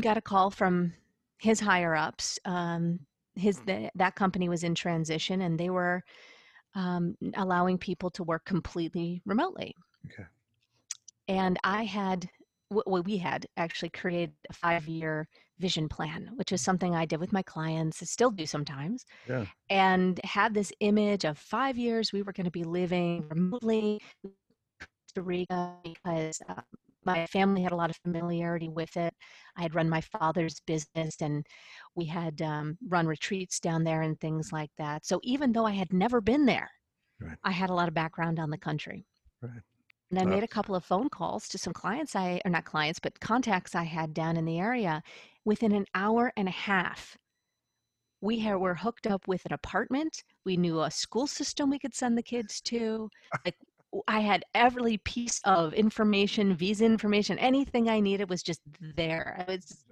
[0.00, 0.92] got a call from
[1.38, 2.38] his higher ups.
[2.44, 3.00] Um,
[3.36, 6.02] his the, that company was in transition, and they were
[6.74, 9.74] um, allowing people to work completely remotely.
[10.06, 10.24] Okay.
[11.28, 12.28] And I had,
[12.70, 17.20] well, we had actually created a five year vision plan, which is something I did
[17.20, 19.46] with my clients, I still do sometimes, Yeah.
[19.70, 24.32] and had this image of five years we were going to be living remotely in
[24.80, 26.62] Costa Rica because uh,
[27.06, 29.14] my family had a lot of familiarity with it.
[29.56, 31.46] I had run my father's business and
[31.94, 35.06] we had um, run retreats down there and things like that.
[35.06, 36.70] So even though I had never been there,
[37.20, 37.38] Right.
[37.44, 39.06] I had a lot of background on the country.
[39.42, 39.62] Right.
[40.10, 40.30] And I Wow.
[40.30, 43.74] made a couple of phone calls to some clients I, or not clients, but contacts
[43.74, 45.02] I had down in the area.
[45.44, 47.18] Within an hour and a half,
[48.20, 50.24] we had, were hooked up with an apartment.
[50.44, 53.10] We knew a school system we could send the kids to.
[53.44, 53.56] Like
[54.08, 59.44] I had every piece of information, visa information, anything I needed was just there.
[59.46, 59.84] It was,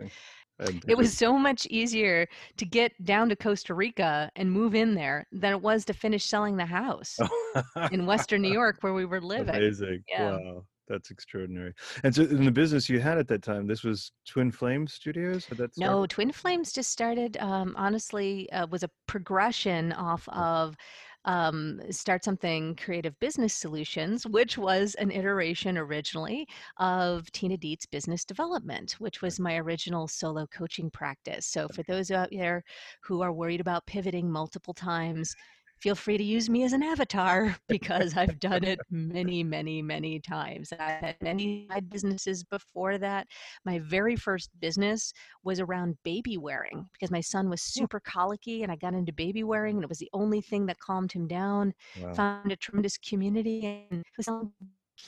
[0.87, 5.27] it was so much easier to get down to Costa Rica and move in there
[5.33, 7.19] than it was to finish selling the house
[7.93, 9.55] in Western New York where we were living.
[9.55, 10.05] Amazing.
[10.09, 10.33] Yeah.
[10.33, 10.65] Wow.
[10.89, 11.73] That's extraordinary.
[12.05, 15.47] And so in the business you had at that time, this was Twin Flame Studios?
[15.47, 16.07] That No.
[16.07, 20.77] Twin Flames just started, um, honestly, uh, was a progression off of
[21.25, 26.47] um, Start Something Creative Business Solutions, which was an iteration originally
[26.79, 31.47] of Tina Dietz Business Development, which was my original solo coaching practice.
[31.47, 32.65] So for those out there
[33.03, 35.35] who are worried about pivoting multiple times,
[35.83, 40.21] feel free to use me as an avatar because I've done it many, many, many
[40.21, 40.73] times.
[40.73, 43.27] I've had many side businesses before that.
[43.65, 48.71] My very first business was around baby wearing because my son was super colicky and
[48.71, 51.75] I got into baby wearing and it was the only thing that calmed him down.
[52.01, 52.15] Wow.
[52.15, 54.53] Found a tremendous community and was selling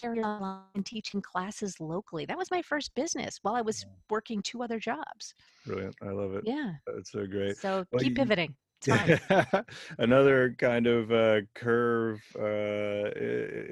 [0.00, 2.24] carry online and teaching classes locally.
[2.26, 5.34] That was my first business while I was working two other jobs.
[5.66, 5.94] Brilliant.
[6.02, 6.42] I love it.
[6.44, 6.72] Yeah.
[6.86, 7.56] That's so great.
[7.56, 8.56] So Well, keep pivoting.
[9.98, 13.10] Another kind of uh, curve uh,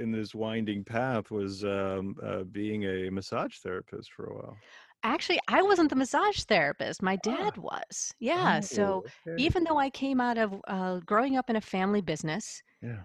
[0.01, 4.57] in this winding path was um, uh, being a massage therapist for a while.
[5.05, 7.03] Actually, I wasn't the massage therapist.
[7.03, 7.20] My Ah.
[7.22, 8.14] dad was.
[8.20, 8.61] Yeah.
[8.61, 9.42] So Oh, okay.
[9.42, 13.03] even though I came out of uh, growing up in a family business, yeah.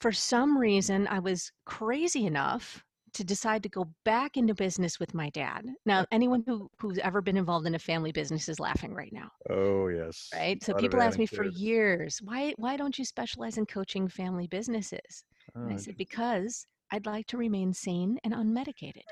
[0.00, 2.84] for some reason I was crazy enough
[3.16, 5.64] to decide to go back into business with my dad.
[5.86, 9.30] Now, anyone who who's ever been involved in a family business is laughing right now,
[9.50, 10.32] Oh yes.
[10.34, 10.62] right?
[10.62, 15.24] So people ask me for years, why why don't you specialize in coaching family businesses?
[15.54, 19.02] Oh, And I said because I'd like to remain sane and unmedicated.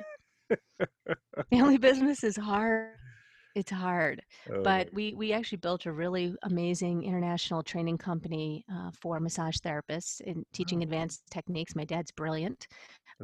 [1.50, 2.98] family business is hard.
[3.54, 8.90] It's hard Oh, but we we actually built a really amazing international training company uh,
[9.00, 10.82] for massage therapists in teaching Wow.
[10.82, 11.76] advanced techniques.
[11.76, 12.66] My dad's brilliant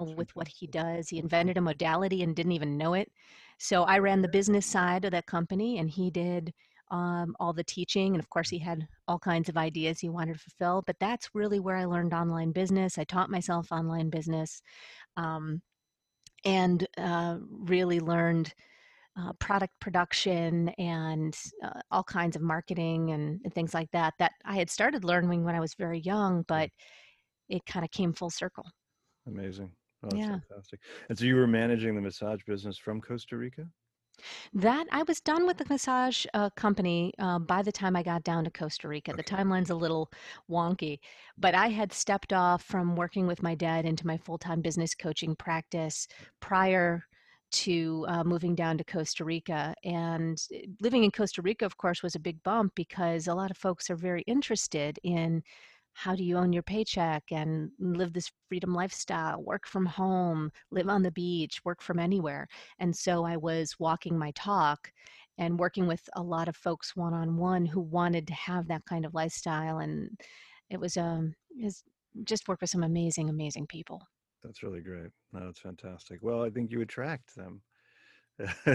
[0.00, 1.08] uh, that's with what he does.
[1.10, 3.12] He invented a modality and didn't even know it.
[3.58, 6.52] So I ran the business side of that company, and he did
[6.90, 8.14] um, all the teaching.
[8.14, 10.82] And of course, he had all kinds of ideas he wanted to fulfill.
[10.86, 12.98] But that's really where I learned online business.
[12.98, 14.62] I taught myself online business,
[15.16, 15.62] um,
[16.44, 18.54] and uh, really learned
[19.20, 24.32] uh, product production and uh, all kinds of marketing and, and things like that that
[24.44, 26.70] I had started learning when I was very young, but
[27.48, 28.64] it kind of came full circle.
[29.26, 29.70] Amazing.
[30.02, 30.38] Oh, that's Yeah.
[30.48, 30.80] fantastic.
[31.08, 33.66] And so you were managing the massage business from Costa Rica?
[34.52, 38.22] That I was done with the massage uh, company uh, by the time I got
[38.22, 39.12] down to Costa Rica.
[39.12, 40.10] The timeline's a little
[40.48, 40.98] wonky,
[41.38, 44.94] but I had stepped off from working with my dad into my full time business
[44.94, 46.06] coaching practice
[46.40, 47.06] prior
[47.50, 49.74] to uh, moving down to Costa Rica.
[49.84, 53.50] And eh, living in Costa Rica, of course, was a big bump because a lot
[53.50, 55.42] of folks are very interested in
[55.92, 60.88] how do you own your paycheck and live this freedom lifestyle, work from home, live
[60.88, 62.46] on the beach, work from anywhere.
[62.78, 64.92] And so I was walking my talk
[65.38, 68.84] and working with a lot of folks one on one who wanted to have that
[68.86, 69.78] kind of lifestyle.
[69.78, 70.18] And
[70.70, 71.82] it was um it was
[72.24, 74.02] just work with some amazing, amazing people.
[74.42, 75.10] That's really great.
[75.32, 76.20] No, that's fantastic.
[76.22, 77.62] Well, I think you attract them.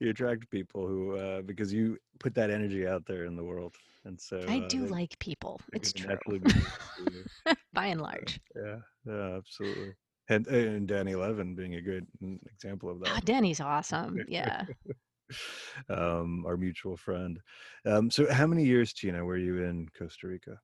[0.00, 3.76] you attract people who, uh, because you put that energy out there in the world,
[4.04, 5.60] and so I uh, do they- like people.
[5.72, 6.16] It's true.
[6.26, 7.54] be drawn to you.
[7.72, 8.40] By and large.
[8.56, 9.94] Yeah, yeah, absolutely.
[10.28, 13.24] And and Danny Levin being a good mm, example of that.
[13.24, 14.18] Danny's awesome.
[14.26, 14.64] Yeah.
[15.88, 17.40] um, our mutual friend.
[17.84, 20.58] Um, so, how many years, Tina, were you in Costa Rica?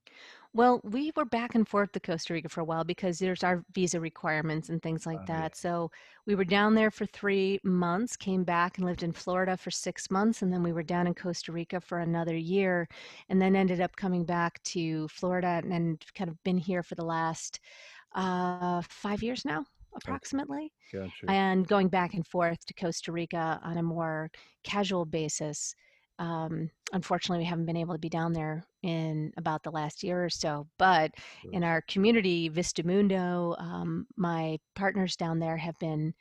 [0.55, 3.65] Well, we were back and forth to Costa Rica for a while because there's our
[3.73, 5.43] visa requirements and things like Ah, yeah.
[5.43, 5.55] that.
[5.55, 5.91] So
[6.27, 10.11] we were down there for three months, came back and lived in Florida for six
[10.11, 12.89] months, and then we were down in Costa Rica for another year,
[13.29, 16.95] and then ended up coming back to Florida and, and kind of been here for
[16.95, 17.61] the last
[18.15, 21.27] uh, five years now, approximately, Gotcha.
[21.29, 24.31] and going back and forth to Costa Rica on a more
[24.65, 25.75] casual basis
[26.19, 30.25] um, unfortunately, we haven't been able to be down there in about the last year
[30.25, 30.67] or so.
[30.79, 31.13] But
[31.53, 36.15] in our community, Vista Mundo, um, my partners down there have been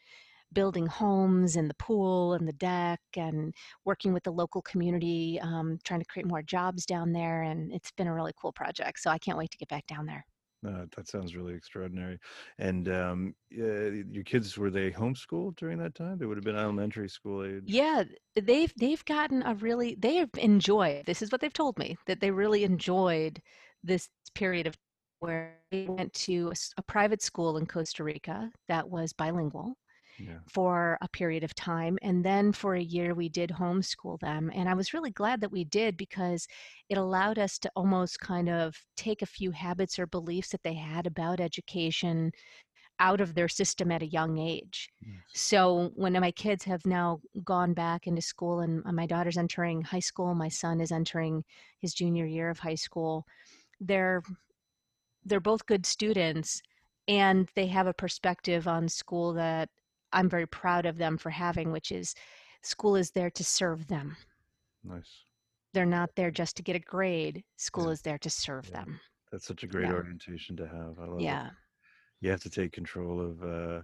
[0.53, 3.53] building homes and the pool and the deck and
[3.85, 7.41] working with the local community, um, trying to create more jobs down there.
[7.41, 8.99] And it's been a really cool project.
[8.99, 10.25] So I can't wait to get back down there.
[10.65, 12.17] Uh, that sounds really extraordinary.
[12.57, 16.17] And um, uh, your kids were they homeschooled during that time?
[16.17, 17.63] They would have been elementary school age.
[17.65, 18.03] Yeah,
[18.35, 21.05] they've they've gotten a really they have enjoyed.
[21.05, 23.41] This is what they've told me that they really enjoyed
[23.83, 24.75] this period of
[25.19, 29.75] where they went to a, a private school in Costa Rica that was bilingual
[30.17, 30.39] Yeah.
[30.47, 31.97] for a period of time.
[32.01, 34.51] And then for a year, we did homeschool them.
[34.55, 36.47] And I was really glad that we did because
[36.89, 40.73] it allowed us to almost kind of take a few habits or beliefs that they
[40.73, 42.31] had about education
[42.99, 44.89] out of their system at a young age.
[45.01, 45.21] Yes.
[45.33, 49.81] So when my kids have now gone back into school and uh, my daughter's entering
[49.81, 51.43] high school, my son is entering
[51.79, 53.25] his junior year of high school,
[53.79, 54.23] they're
[55.25, 56.61] they're both good students
[57.07, 59.69] and they have a perspective on school that
[60.13, 62.15] I'm very proud of them for having, which is
[62.61, 64.17] school is there to serve them.
[64.83, 65.23] Nice.
[65.73, 67.43] They're not there just to get a grade.
[67.57, 67.91] School Yeah.
[67.91, 68.83] is there to serve Yeah.
[68.83, 68.99] them.
[69.31, 69.93] That's such a great Yeah.
[69.93, 70.99] orientation to have.
[70.99, 71.23] I love it.
[71.23, 71.49] Yeah.
[72.19, 73.43] You have to take control of.
[73.43, 73.83] Uh,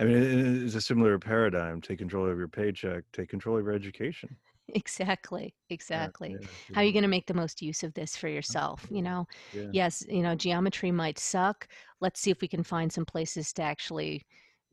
[0.00, 1.82] I mean, it's a similar paradigm.
[1.82, 3.04] Take control of your paycheck.
[3.12, 4.36] Take control of your education.
[4.68, 5.54] Exactly.
[5.68, 6.34] Exactly.
[6.72, 8.86] How are you going to make the most use of this for yourself?
[8.90, 11.68] You know, yes, you know, geometry might suck.
[12.00, 14.22] Let's see if we can find some places to actually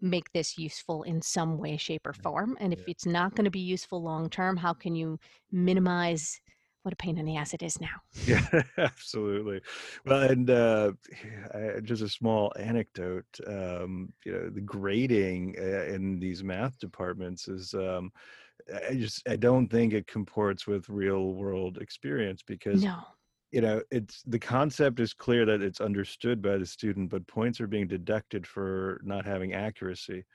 [0.02, 2.58] make this useful in some way, shape, or form.
[2.60, 2.86] And if Yeah.
[2.88, 5.20] it's not going to be useful long term, how can you
[5.52, 6.42] minimize
[6.84, 8.02] what a pain in the ass it is now?
[8.26, 8.46] Yeah,
[8.78, 9.62] absolutely.
[10.06, 10.94] Well, and uh,
[11.82, 13.26] just a small anecdote.
[13.48, 17.74] Um, you know, the grading uh, in these math departments is.
[17.74, 18.12] Um,
[18.90, 23.18] I just I don't think it comports with real world experience because No.
[23.52, 27.60] You know it's the concept is clear that it's understood by the student, but points
[27.62, 30.26] are being deducted for not having accuracy,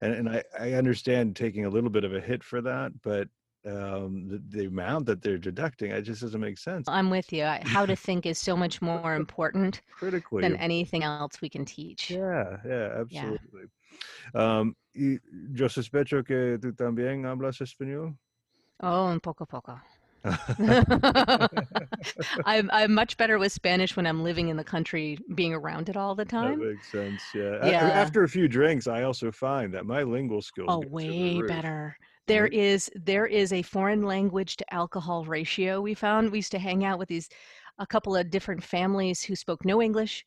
[0.00, 3.28] and and I I understand taking a little bit of a hit for that, but
[3.66, 7.42] um the, the amount that they're deducting it just doesn't make sense I'm with you.
[7.44, 11.64] I- How to think is so much more important critically than anything else we can
[11.64, 12.10] teach.
[12.10, 13.30] Yeah, yeah, Yeah.
[13.32, 13.64] absolutely.
[14.34, 15.18] Um, y
[15.54, 18.16] yo sospecho que tú también hablas español.
[18.80, 19.80] Oh, un poco poco.
[22.44, 25.96] I'm I'm much better with Spanish when I'm living in the country, being around it
[25.96, 26.58] all the That time.
[26.58, 27.22] makes sense.
[27.34, 27.66] Yeah.
[27.66, 27.88] Yeah.
[27.88, 31.96] After a few drinks, I also find that my lingual skills Oh, the way better.
[32.26, 36.30] There is there is a foreign language to alcohol ratio we found.
[36.30, 37.28] We used to hang out with these
[37.78, 40.24] a couple of different families who spoke no English.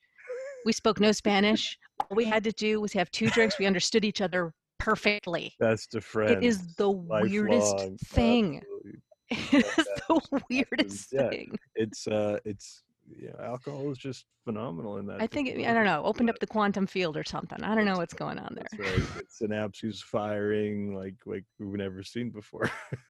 [0.65, 1.77] We spoke no Spanish.
[1.99, 3.57] All we had to do was have two drinks.
[3.59, 5.55] We understood each other perfectly.
[5.59, 6.45] Best of It friends.
[6.45, 8.57] is the weirdest thing.
[8.57, 9.01] Absolutely.
[9.51, 11.29] It is the weirdest Yeah.
[11.29, 11.57] thing.
[11.75, 12.83] It's uh, it's
[13.17, 15.19] yeah, alcohol is just phenomenal in that.
[15.19, 17.63] I think it, I don't know, opened up the quantum field or something.
[17.63, 18.85] I don't know what's going on That's there.
[18.85, 19.07] right.
[19.17, 22.69] It's synapses firing like like we've never seen before.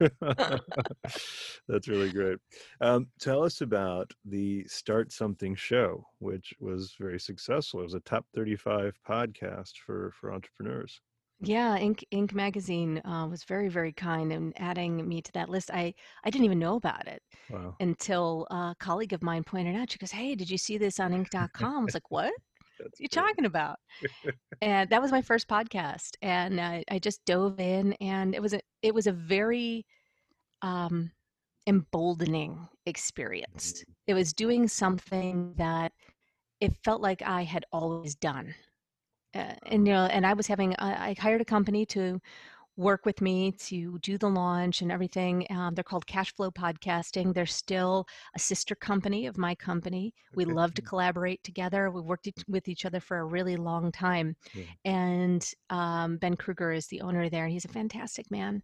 [1.68, 2.38] That's really great.
[2.80, 7.80] Um, tell us about the Start Something show, which was very successful.
[7.80, 11.00] It was a top 35 podcast for for entrepreneurs.
[11.40, 12.32] Yeah, Ink Inc.
[12.34, 15.70] magazine uh, was very, very kind in adding me to that list.
[15.72, 17.78] I I didn't even know about it Wow.
[17.80, 19.90] until a colleague of mine pointed out.
[19.90, 22.32] She goes, "Hey, did you see this on Inc.com?" I was like, "What?
[22.78, 23.10] That's What are you great.
[23.10, 23.78] talking about?"
[24.62, 28.54] and that was my first podcast, and I, I just dove in, and it was
[28.54, 29.86] a it was a very
[30.62, 31.10] um,
[31.66, 33.84] emboldening experience.
[34.06, 35.92] It was doing something that
[36.60, 38.54] it felt like I had always done.
[39.34, 42.20] Uh, and you know, and I was having I, I hired a company to
[42.76, 45.46] work with me to do the launch and everything.
[45.50, 47.34] Um, they're called Cashflow Podcasting.
[47.34, 50.14] They're still a sister company of my company.
[50.34, 50.54] We Okay.
[50.54, 51.90] love to collaborate together.
[51.90, 54.36] We've worked with each other for a really long time.
[54.52, 54.64] Yeah.
[54.84, 58.62] And um, Ben Krueger is the owner there, he's a fantastic man,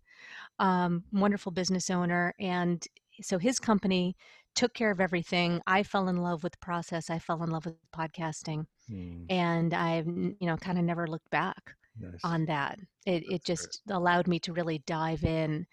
[0.59, 2.35] um, wonderful business owner.
[2.41, 2.87] And
[3.23, 4.17] so his company
[4.57, 5.63] took care of everything.
[5.67, 7.11] I fell in love with the process.
[7.11, 11.31] I fell in love with podcasting, Hmm, and I've you know kind of never looked
[11.31, 12.21] back nice.
[12.25, 12.79] on that.
[13.07, 13.73] It it That's great.
[13.73, 15.67] just allowed me to really dive in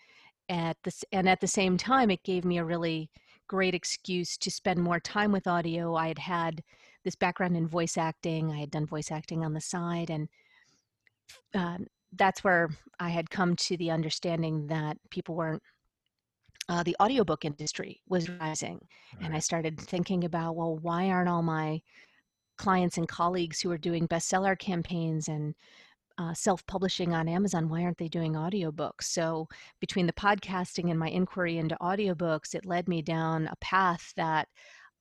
[0.50, 3.10] at this and at the same time it gave me a really
[3.48, 5.96] great excuse to spend more time with audio.
[5.96, 6.64] I had had
[7.06, 8.52] this background in voice acting.
[8.52, 10.30] I had done voice acting on the side and
[11.54, 12.70] um, that's where
[13.00, 15.64] I had come to the understanding that people weren't
[16.70, 18.80] uh, the audiobook industry was rising
[19.22, 21.82] and I started thinking about well why aren't all my
[22.58, 25.56] clients and colleagues who are doing bestseller campaigns and
[26.18, 27.70] uh, self-publishing on Amazon.
[27.70, 29.04] Why aren't they doing audiobooks?
[29.04, 29.48] So
[29.80, 34.48] between the podcasting and my inquiry into audiobooks, it led me down a path that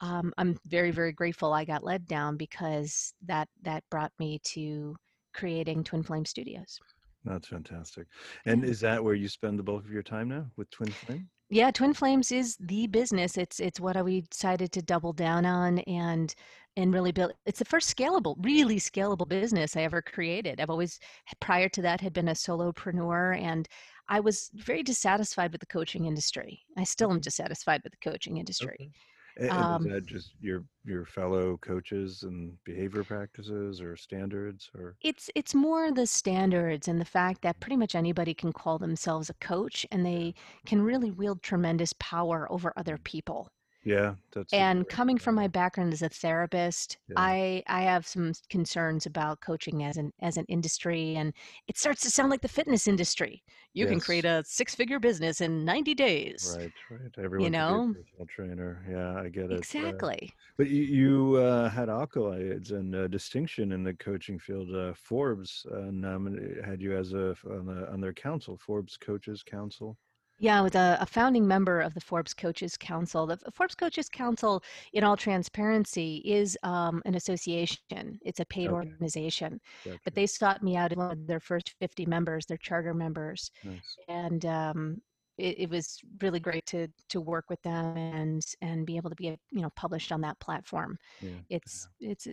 [0.01, 4.97] um, I'm very, very grateful I got led down because that that brought me to
[5.33, 6.81] creating Twin Flame Studios.
[7.25, 8.07] That's fantastic.
[8.47, 8.71] And yeah.
[8.71, 11.29] is that where you spend the bulk of your time now with Twin Flame?
[11.53, 13.37] Yeah, Twin Flames is the business.
[13.37, 16.35] It's it's what we decided to double down on and
[16.79, 17.33] and really build.
[17.45, 20.63] It's the first scalable, really scalable business I ever created.
[20.63, 20.99] I've always
[21.41, 23.69] prior to that had been a solopreneur and
[24.09, 26.63] I was very dissatisfied with the coaching industry.
[26.79, 27.25] I still am mm-hmm.
[27.25, 28.77] dissatisfied with the coaching industry.
[28.81, 28.91] Okay.
[29.39, 34.97] And um, is that just your your fellow coaches and behavior practices or standards or
[35.01, 39.31] it's it's more the standards and the fact that pretty much anybody can call themselves
[39.31, 40.35] a coach and they
[40.67, 43.49] can really wield tremendous power over other people.
[43.85, 47.15] Yeah, that's and coming from my background as a therapist, yeah.
[47.17, 51.33] I I have some concerns about coaching as an as an industry, and
[51.67, 53.43] it starts to sound like the fitness industry.
[53.73, 53.91] You yes.
[53.91, 56.57] can create a six figure business in ninety days.
[56.57, 57.11] Right, right.
[57.19, 57.95] Everyone, you know,
[58.29, 58.85] trainer.
[58.89, 59.59] Yeah, I get it.
[59.59, 60.31] Exactly.
[60.31, 64.73] Uh, but you, you uh, had accolades and uh, distinction in the coaching field.
[64.73, 69.97] Uh, Forbes nominated had you as a on, the, on their council, Forbes Coaches Council.
[70.43, 73.29] Yeah, I was a, a, founding member of the Forbes Coaches Council.
[73.29, 74.61] The Forbes Coaches Council,
[74.93, 78.19] in all transparency, is um, an association.
[78.23, 78.75] It's a paid okay.
[78.75, 80.01] organization, gotcha.
[80.03, 83.53] but they sought me out as one of their first 50 members, their charter members,
[83.63, 83.97] nice.
[84.09, 85.01] and um,
[85.39, 89.17] it, it, was really great to to work with them and and be able to
[89.17, 90.99] be you know published on that platform.
[91.21, 92.11] Yeah, it's yeah.
[92.11, 92.27] it's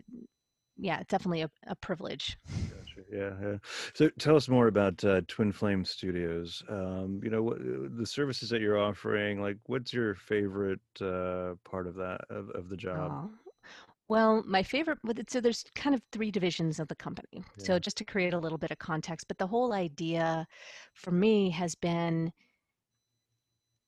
[0.80, 2.38] yeah, it's definitely a, a privilege.
[2.48, 3.02] Gotcha.
[3.12, 3.58] Yeah, yeah.
[3.94, 6.64] So tell us more about uh, Twin Flame Studios.
[6.70, 9.42] Um, you know, what, uh, the services that you're offering.
[9.42, 13.30] Like, what's your favorite uh, part of that of, of the job?
[14.08, 17.28] Well, my favorite, so there's kind of three divisions of the company.
[17.34, 17.66] Yeah.
[17.66, 20.48] So just to create a little bit of context, but the whole idea
[20.96, 22.32] for me has been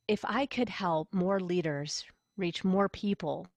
[0.07, 2.03] if I could help more leaders
[2.37, 3.47] reach more people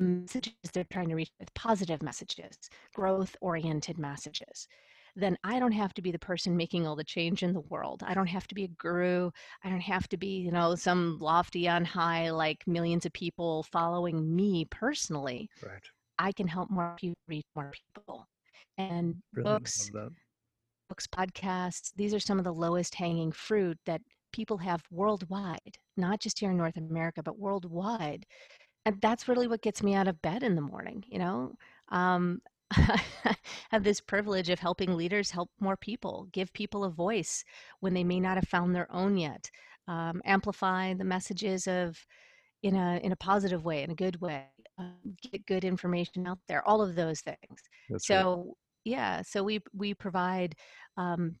[0.00, 2.56] messages they're trying to reach with positive messages,
[2.94, 4.66] growth oriented messages,
[5.16, 8.02] then I don't have to be the person making all the change in the world.
[8.06, 9.30] I don't have to be a guru.
[9.64, 13.64] I don't have to be, you know, some lofty on high, like millions of people
[13.64, 15.50] following me personally.
[15.62, 15.84] Right.
[16.18, 18.26] I can help more people reach more people.
[18.78, 19.62] And Brilliant.
[19.62, 19.90] books,
[20.88, 26.20] books, podcasts, these are some of the lowest hanging fruit that people have worldwide, not
[26.20, 28.26] just here in North America, but worldwide
[28.86, 31.52] and that's really what gets me out of bed in the morning you know?
[31.88, 32.40] Um,
[32.72, 33.34] I
[33.70, 37.44] have this privilege of helping leaders help more people give people a voice
[37.80, 39.50] when they may not have found their own yet
[39.88, 41.98] um, amplify the messages of
[42.62, 44.44] in a in a positive way in a good way
[44.78, 44.84] uh,
[45.32, 47.60] get good information out there all of those things.
[47.88, 48.54] That's so right.
[48.84, 50.54] yeah so we we provide
[50.96, 51.34] um,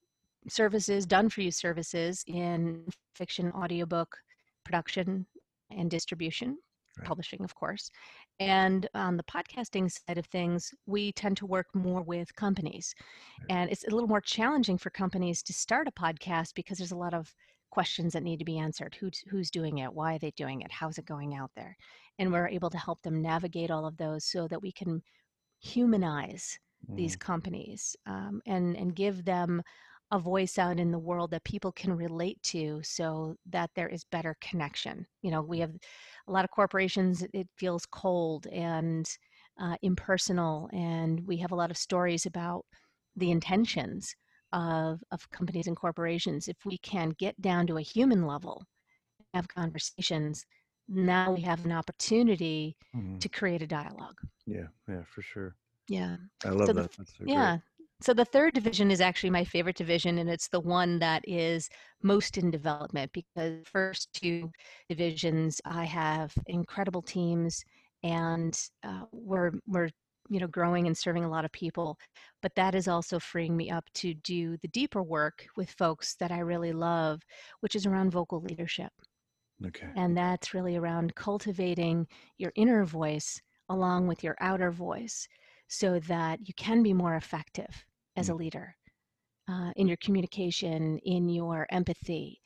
[0.48, 2.84] services done for you services in
[3.14, 4.16] fiction audiobook
[4.64, 5.26] production
[5.70, 6.58] and distribution
[7.00, 7.08] right.
[7.08, 7.90] publishing, of course.
[8.38, 12.94] And on the podcasting side of things, we tend to work more with companies.
[13.40, 13.56] Right.
[13.56, 16.96] And it's a little more challenging for companies to start a podcast because there's a
[16.96, 17.34] lot of
[17.70, 18.96] questions that need to be answered.
[18.98, 19.92] Who's who's doing it?
[19.92, 20.70] Why are they doing it?
[20.70, 21.76] How's it going out there?
[22.18, 25.02] And we're able to help them navigate all of those so that we can
[25.60, 26.58] humanize
[26.90, 26.96] mm.
[26.96, 29.62] these companies um, and and give them
[30.12, 34.04] a voice out in the world that people can relate to so that there is
[34.10, 35.06] better connection.
[35.22, 35.72] You know, we have
[36.28, 39.08] a lot of corporations, it feels cold and
[39.60, 42.64] uh, impersonal, and we have a lot of stories about
[43.16, 44.14] the intentions
[44.52, 46.48] of, of companies and corporations.
[46.48, 48.64] If we can get down to a human level,
[49.32, 50.44] have conversations,
[50.88, 53.18] now we have an opportunity mm-hmm.
[53.18, 54.16] to create a dialogue.
[54.44, 55.54] Yeah, yeah, for sure.
[55.88, 56.16] Yeah.
[56.44, 56.92] I love so that.
[56.92, 57.50] The, yeah.
[57.50, 57.62] Great.
[58.02, 61.68] So the third division is actually my favorite division, and it's the one that is
[62.02, 64.50] most in development because first two
[64.88, 67.62] divisions I have incredible teams,
[68.02, 69.90] and uh, we're we're
[70.30, 71.98] you know growing and serving a lot of people.
[72.40, 76.32] But that is also freeing me up to do the deeper work with folks that
[76.32, 77.20] I really love,
[77.60, 78.92] which is around vocal leadership.
[79.66, 79.88] Okay.
[79.94, 82.06] And that's really around cultivating
[82.38, 85.28] your inner voice along with your outer voice
[85.68, 87.84] so that you can be more effective
[88.16, 88.76] as a leader
[89.48, 92.40] uh, in your communication, in your empathy,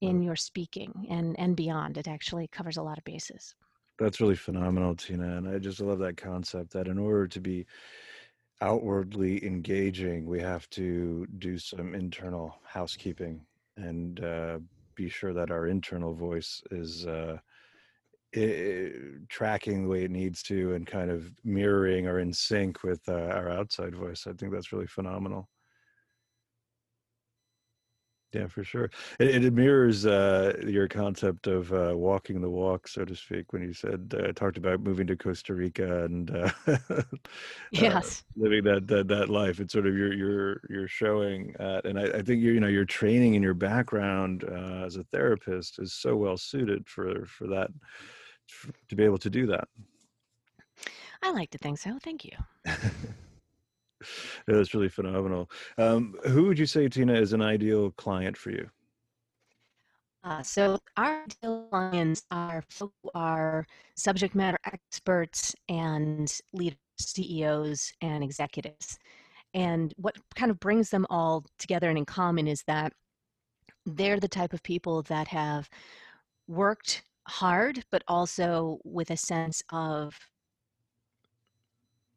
[0.00, 1.98] in your speaking, and and beyond.
[1.98, 3.54] It actually covers a lot of bases.
[3.98, 7.66] That's really phenomenal, Tina, and I just love that concept that in order to be
[8.62, 13.40] outwardly engaging, we have to do some internal housekeeping
[13.76, 14.58] and uh,
[14.94, 17.38] be sure that our internal voice is uh,
[18.32, 23.08] it, tracking the way it needs to and kind of mirroring or in sync with
[23.08, 24.26] uh, our outside voice.
[24.26, 25.48] I think that's really phenomenal.
[28.32, 28.90] Yeah, for sure.
[29.18, 33.62] It, it mirrors uh, your concept of uh, walking the walk, so to speak, when
[33.62, 37.02] you said uh, talked about moving to Costa Rica and uh, uh,
[37.72, 38.22] Yes.
[38.36, 39.58] living that, that that life.
[39.58, 42.68] It's sort of you're you're you're showing, uh, and I, I think you you know
[42.68, 47.48] your training and your background uh, as a therapist is so well suited for for
[47.48, 47.70] that
[48.88, 49.68] to be able to do that.
[51.22, 51.98] I like to think so.
[52.02, 52.32] Thank you.
[54.48, 55.50] Yeah, That's really phenomenal.
[55.78, 58.68] Um, who would you say, Tina, is an ideal client for you?
[60.22, 62.62] Uh, so our ideal clients are
[63.14, 68.98] are subject matter experts and leaders, CEOs and executives.
[69.54, 72.92] And what kind of brings them all together and in common is that
[73.86, 75.68] they're the type of people that have
[76.46, 80.30] worked hard, but also with a sense of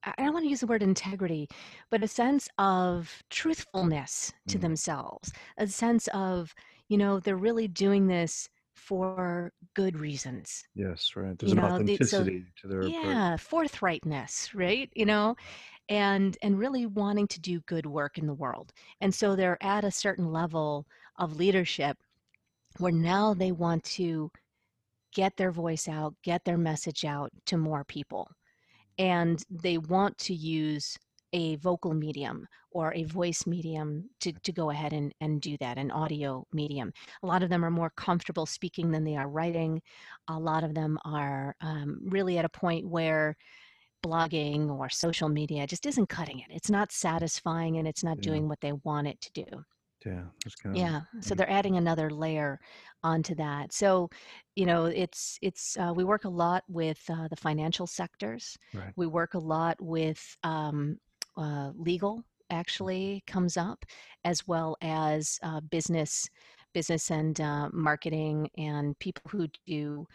[0.05, 1.47] I don't want to use the word integrity,
[1.89, 6.53] but a sense of truthfulness to Mm, themselves, a sense of,
[6.89, 10.67] you know, they're really doing this for good reasons.
[10.75, 11.37] yes, right.
[11.37, 13.23] There's You an know, the, so authenticity to their approach.
[13.23, 14.89] yeah, forthrightness, right?
[14.95, 15.35] You know,
[15.89, 18.73] and and really wanting to do good work in the world.
[19.01, 20.87] And so they're at a certain level
[21.17, 21.97] of leadership
[22.79, 24.31] where now they want to
[25.13, 28.29] get their voice out, get their message out to more people
[28.97, 30.97] and they want to use
[31.33, 35.79] a vocal medium or a voice medium to, to go ahead and, and do that,
[35.79, 36.91] an audio medium.
[37.23, 39.81] A lot of them are more comfortable speaking than they are writing.
[40.29, 43.35] A lot of them are um, really at a point where
[44.05, 46.47] blogging or social media just isn't cutting it.
[46.49, 49.63] It's not satisfying and it's not Yeah, doing what they want it to do.
[50.05, 50.23] Yeah.
[50.43, 52.59] That's kind of Yeah, so they're adding another layer
[53.03, 53.73] onto that.
[53.73, 54.09] So,
[54.55, 58.57] you know, it's it's uh, we work a lot with uh, the financial sectors.
[58.73, 58.93] right.
[58.95, 60.97] We work a lot with um,
[61.37, 62.23] uh, legal.
[62.49, 63.85] Actually, comes up
[64.25, 66.29] as well as uh, business,
[66.73, 70.05] business and uh, marketing, and people who do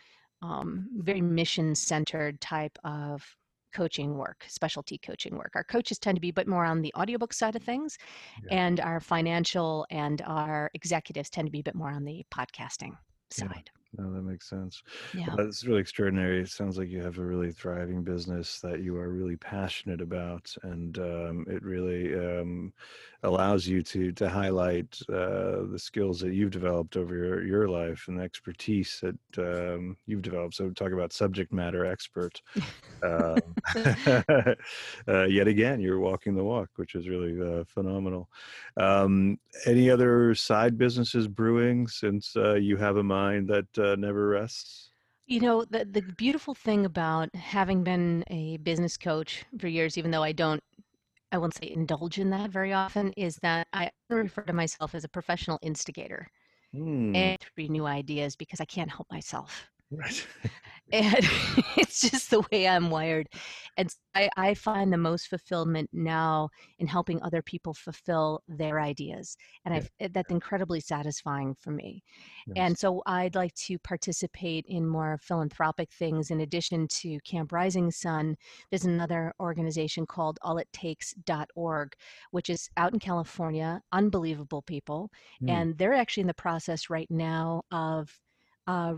[0.42, 3.36] um, very mission-centered type of
[3.78, 5.52] coaching work, specialty coaching work.
[5.54, 7.96] Our coaches tend to be a bit more on the audiobook side of things
[8.42, 12.26] Yeah, and our financial and our executives tend to be a bit more on the
[12.38, 12.94] podcasting
[13.30, 13.70] side.
[13.96, 14.82] No, that makes sense.
[15.14, 15.28] Yeah.
[15.28, 16.40] Well, that's really extraordinary.
[16.40, 20.54] It sounds like you have a really thriving business that you are really passionate about,
[20.62, 22.74] and um, it really um,
[23.22, 28.04] allows you to to highlight uh, the skills that you've developed over your, your life
[28.08, 30.56] and the expertise that um, you've developed.
[30.56, 32.42] So, talk about subject matter expert.
[33.02, 33.54] Um,
[35.08, 38.28] uh, yet again, you're walking the walk, which is really uh, phenomenal.
[38.76, 44.28] Um, any other side businesses brewing since uh, you have a mind that uh, never
[44.28, 44.92] rests?
[45.26, 50.10] You know, the the beautiful thing about having been a business coach for years, even
[50.10, 50.62] though I don't,
[51.32, 55.04] I won't say indulge in that very often, is that I refer to myself as
[55.04, 56.30] a professional instigator
[56.72, 57.14] Hmm.
[57.14, 59.70] and three new ideas because I can't help myself.
[59.90, 60.26] Right.
[60.92, 61.16] and
[61.76, 63.28] it's just the way I'm wired.
[63.76, 69.36] And I, I find the most fulfillment now in helping other people fulfill their ideas.
[69.64, 69.82] And Yeah.
[70.00, 72.02] Eh, that's incredibly satisfying for me.
[72.46, 72.56] Nice.
[72.56, 76.30] And so I'd like to participate in more philanthropic things.
[76.30, 78.36] In addition to Camp Rising Sun,
[78.70, 81.94] there's another organization called allittakes.org,
[82.30, 85.10] which is out in California, unbelievable people.
[85.40, 85.48] Hmm.
[85.48, 88.18] And they're actually in the process right now of
[88.66, 88.94] uh,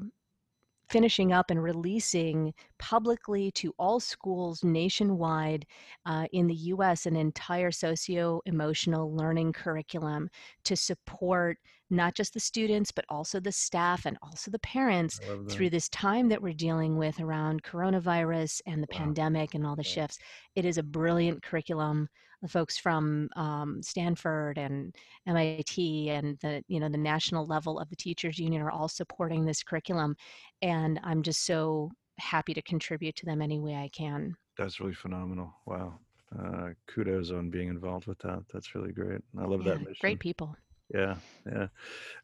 [0.91, 5.64] finishing up and releasing publicly to all schools nationwide
[6.07, 10.28] uh, in the US an entire socio emotional learning curriculum
[10.64, 11.59] to support
[11.93, 15.53] not just the students, but also the staff and also the parents I love that.
[15.53, 18.97] through this time that we're dealing with around coronavirus and the Wow.
[18.99, 19.93] pandemic and all the Yeah.
[19.95, 20.18] shifts.
[20.55, 22.09] It is a brilliant curriculum.
[22.43, 24.95] The folks from um, Stanford and
[25.26, 29.45] MIT and the you know the national level of the teachers union are all supporting
[29.45, 30.16] this curriculum
[30.62, 34.36] and I'm just so happy to contribute to them any way I can.
[34.57, 35.55] That's really phenomenal.
[35.66, 35.99] Wow.
[36.38, 38.45] Uh, kudos on being involved with that.
[38.53, 39.20] That's really great.
[39.38, 40.55] I love Yeah, that great people.
[40.93, 41.16] Yeah,
[41.47, 41.68] yeah.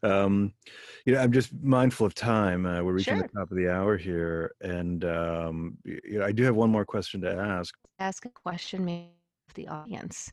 [0.03, 0.53] Um,
[1.05, 2.65] you know, I'm just mindful of time.
[2.65, 6.43] Uh, we're reaching the top of the hour here, and um, you know, I do
[6.43, 7.73] have one more question to ask.
[7.99, 9.16] Ask a question maybe
[9.57, 10.31] the audience.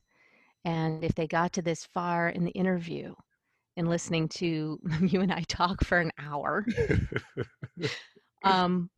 [0.65, 3.15] And if they got to this far in the interview
[3.77, 6.65] and listening to you and I talk for an hour,
[8.45, 8.89] um,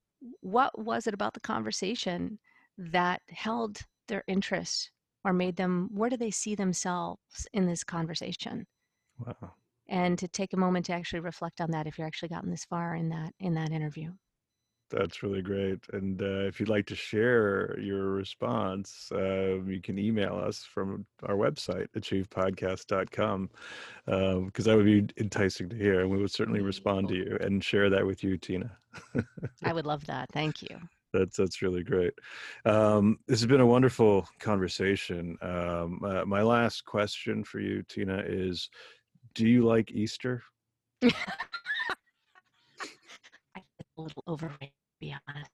[0.40, 2.38] what was it about the conversation
[2.78, 4.90] that held their interest
[5.24, 8.66] or made them, where do they see themselves in this conversation?
[9.18, 9.54] Wow.
[9.88, 12.64] And to take a moment to actually reflect on that if you're actually gotten this
[12.64, 14.12] far in that in that interview.
[14.90, 15.80] That's really great.
[15.92, 21.04] And uh, if you'd like to share your response, uh, you can email us from
[21.24, 23.50] our website, achievepodcast.com,
[24.04, 26.00] because um, that would be enticing to hear.
[26.00, 28.76] And we would certainly respond to you and share that with you, Tina.
[29.64, 30.28] I would love that.
[30.32, 30.78] Thank you.
[31.12, 32.12] That's that's really great.
[32.64, 35.38] Um, this has been a wonderful conversation.
[35.40, 38.68] Um, uh, my last question for you, Tina, is:
[39.34, 40.42] Do you like Easter?
[41.02, 41.10] I
[43.54, 45.50] feel a little overrated, be honest.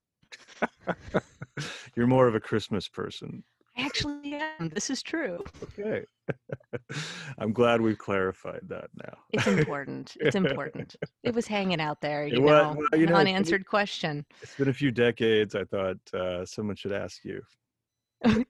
[1.96, 3.44] You're more of a Christmas person.
[3.76, 4.68] I actually am.
[4.68, 5.42] This is true.
[5.62, 6.04] Okay.
[7.38, 9.14] I'm glad we've clarified that now.
[9.30, 10.16] It's important.
[10.20, 10.96] It's important.
[11.22, 14.26] It was hanging out there, you know, well, you know, unanswered question.
[14.42, 15.54] It's been a few decades.
[15.54, 17.40] I thought uh, someone should ask you.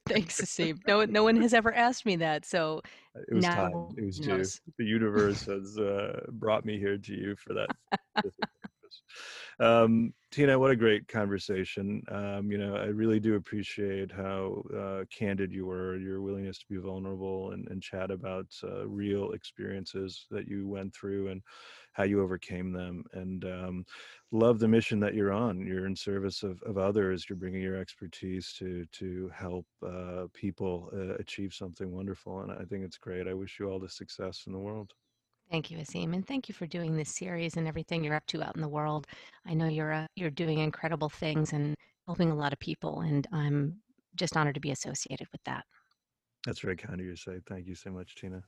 [0.09, 0.79] Thanks, Steve.
[0.89, 2.81] No, no one has ever asked me that, so
[3.15, 3.89] uh, it was time.
[3.99, 4.43] It was due.
[4.79, 7.69] The universe has uh, brought me here to you for that
[9.61, 12.03] um, Tina, what a great conversation.
[12.11, 16.67] Um, you know, I really do appreciate how uh, candid you were, your willingness to
[16.71, 21.43] be vulnerable and, and chat about uh, real experiences that you went through and
[21.93, 23.05] how you overcame them.
[23.13, 23.87] And um,
[24.31, 25.67] love the mission that you're on.
[25.67, 27.27] You're in service of, of others.
[27.29, 32.41] You're bringing your expertise to to help uh, people uh, achieve something wonderful.
[32.41, 33.29] And I think it's great.
[33.29, 34.95] I wish you all the success in the world.
[35.53, 38.43] Thank you, Asim, and thank you for doing this series and everything you're up to
[38.43, 39.07] out in the world.
[39.47, 41.77] I know you're uh, you're doing incredible things and
[42.07, 43.77] helping a lot of people, and I'm
[44.17, 45.67] just honored to be associated with that.
[46.47, 47.41] That's very kind of you to say.
[47.47, 48.43] Thank you so much, Tina.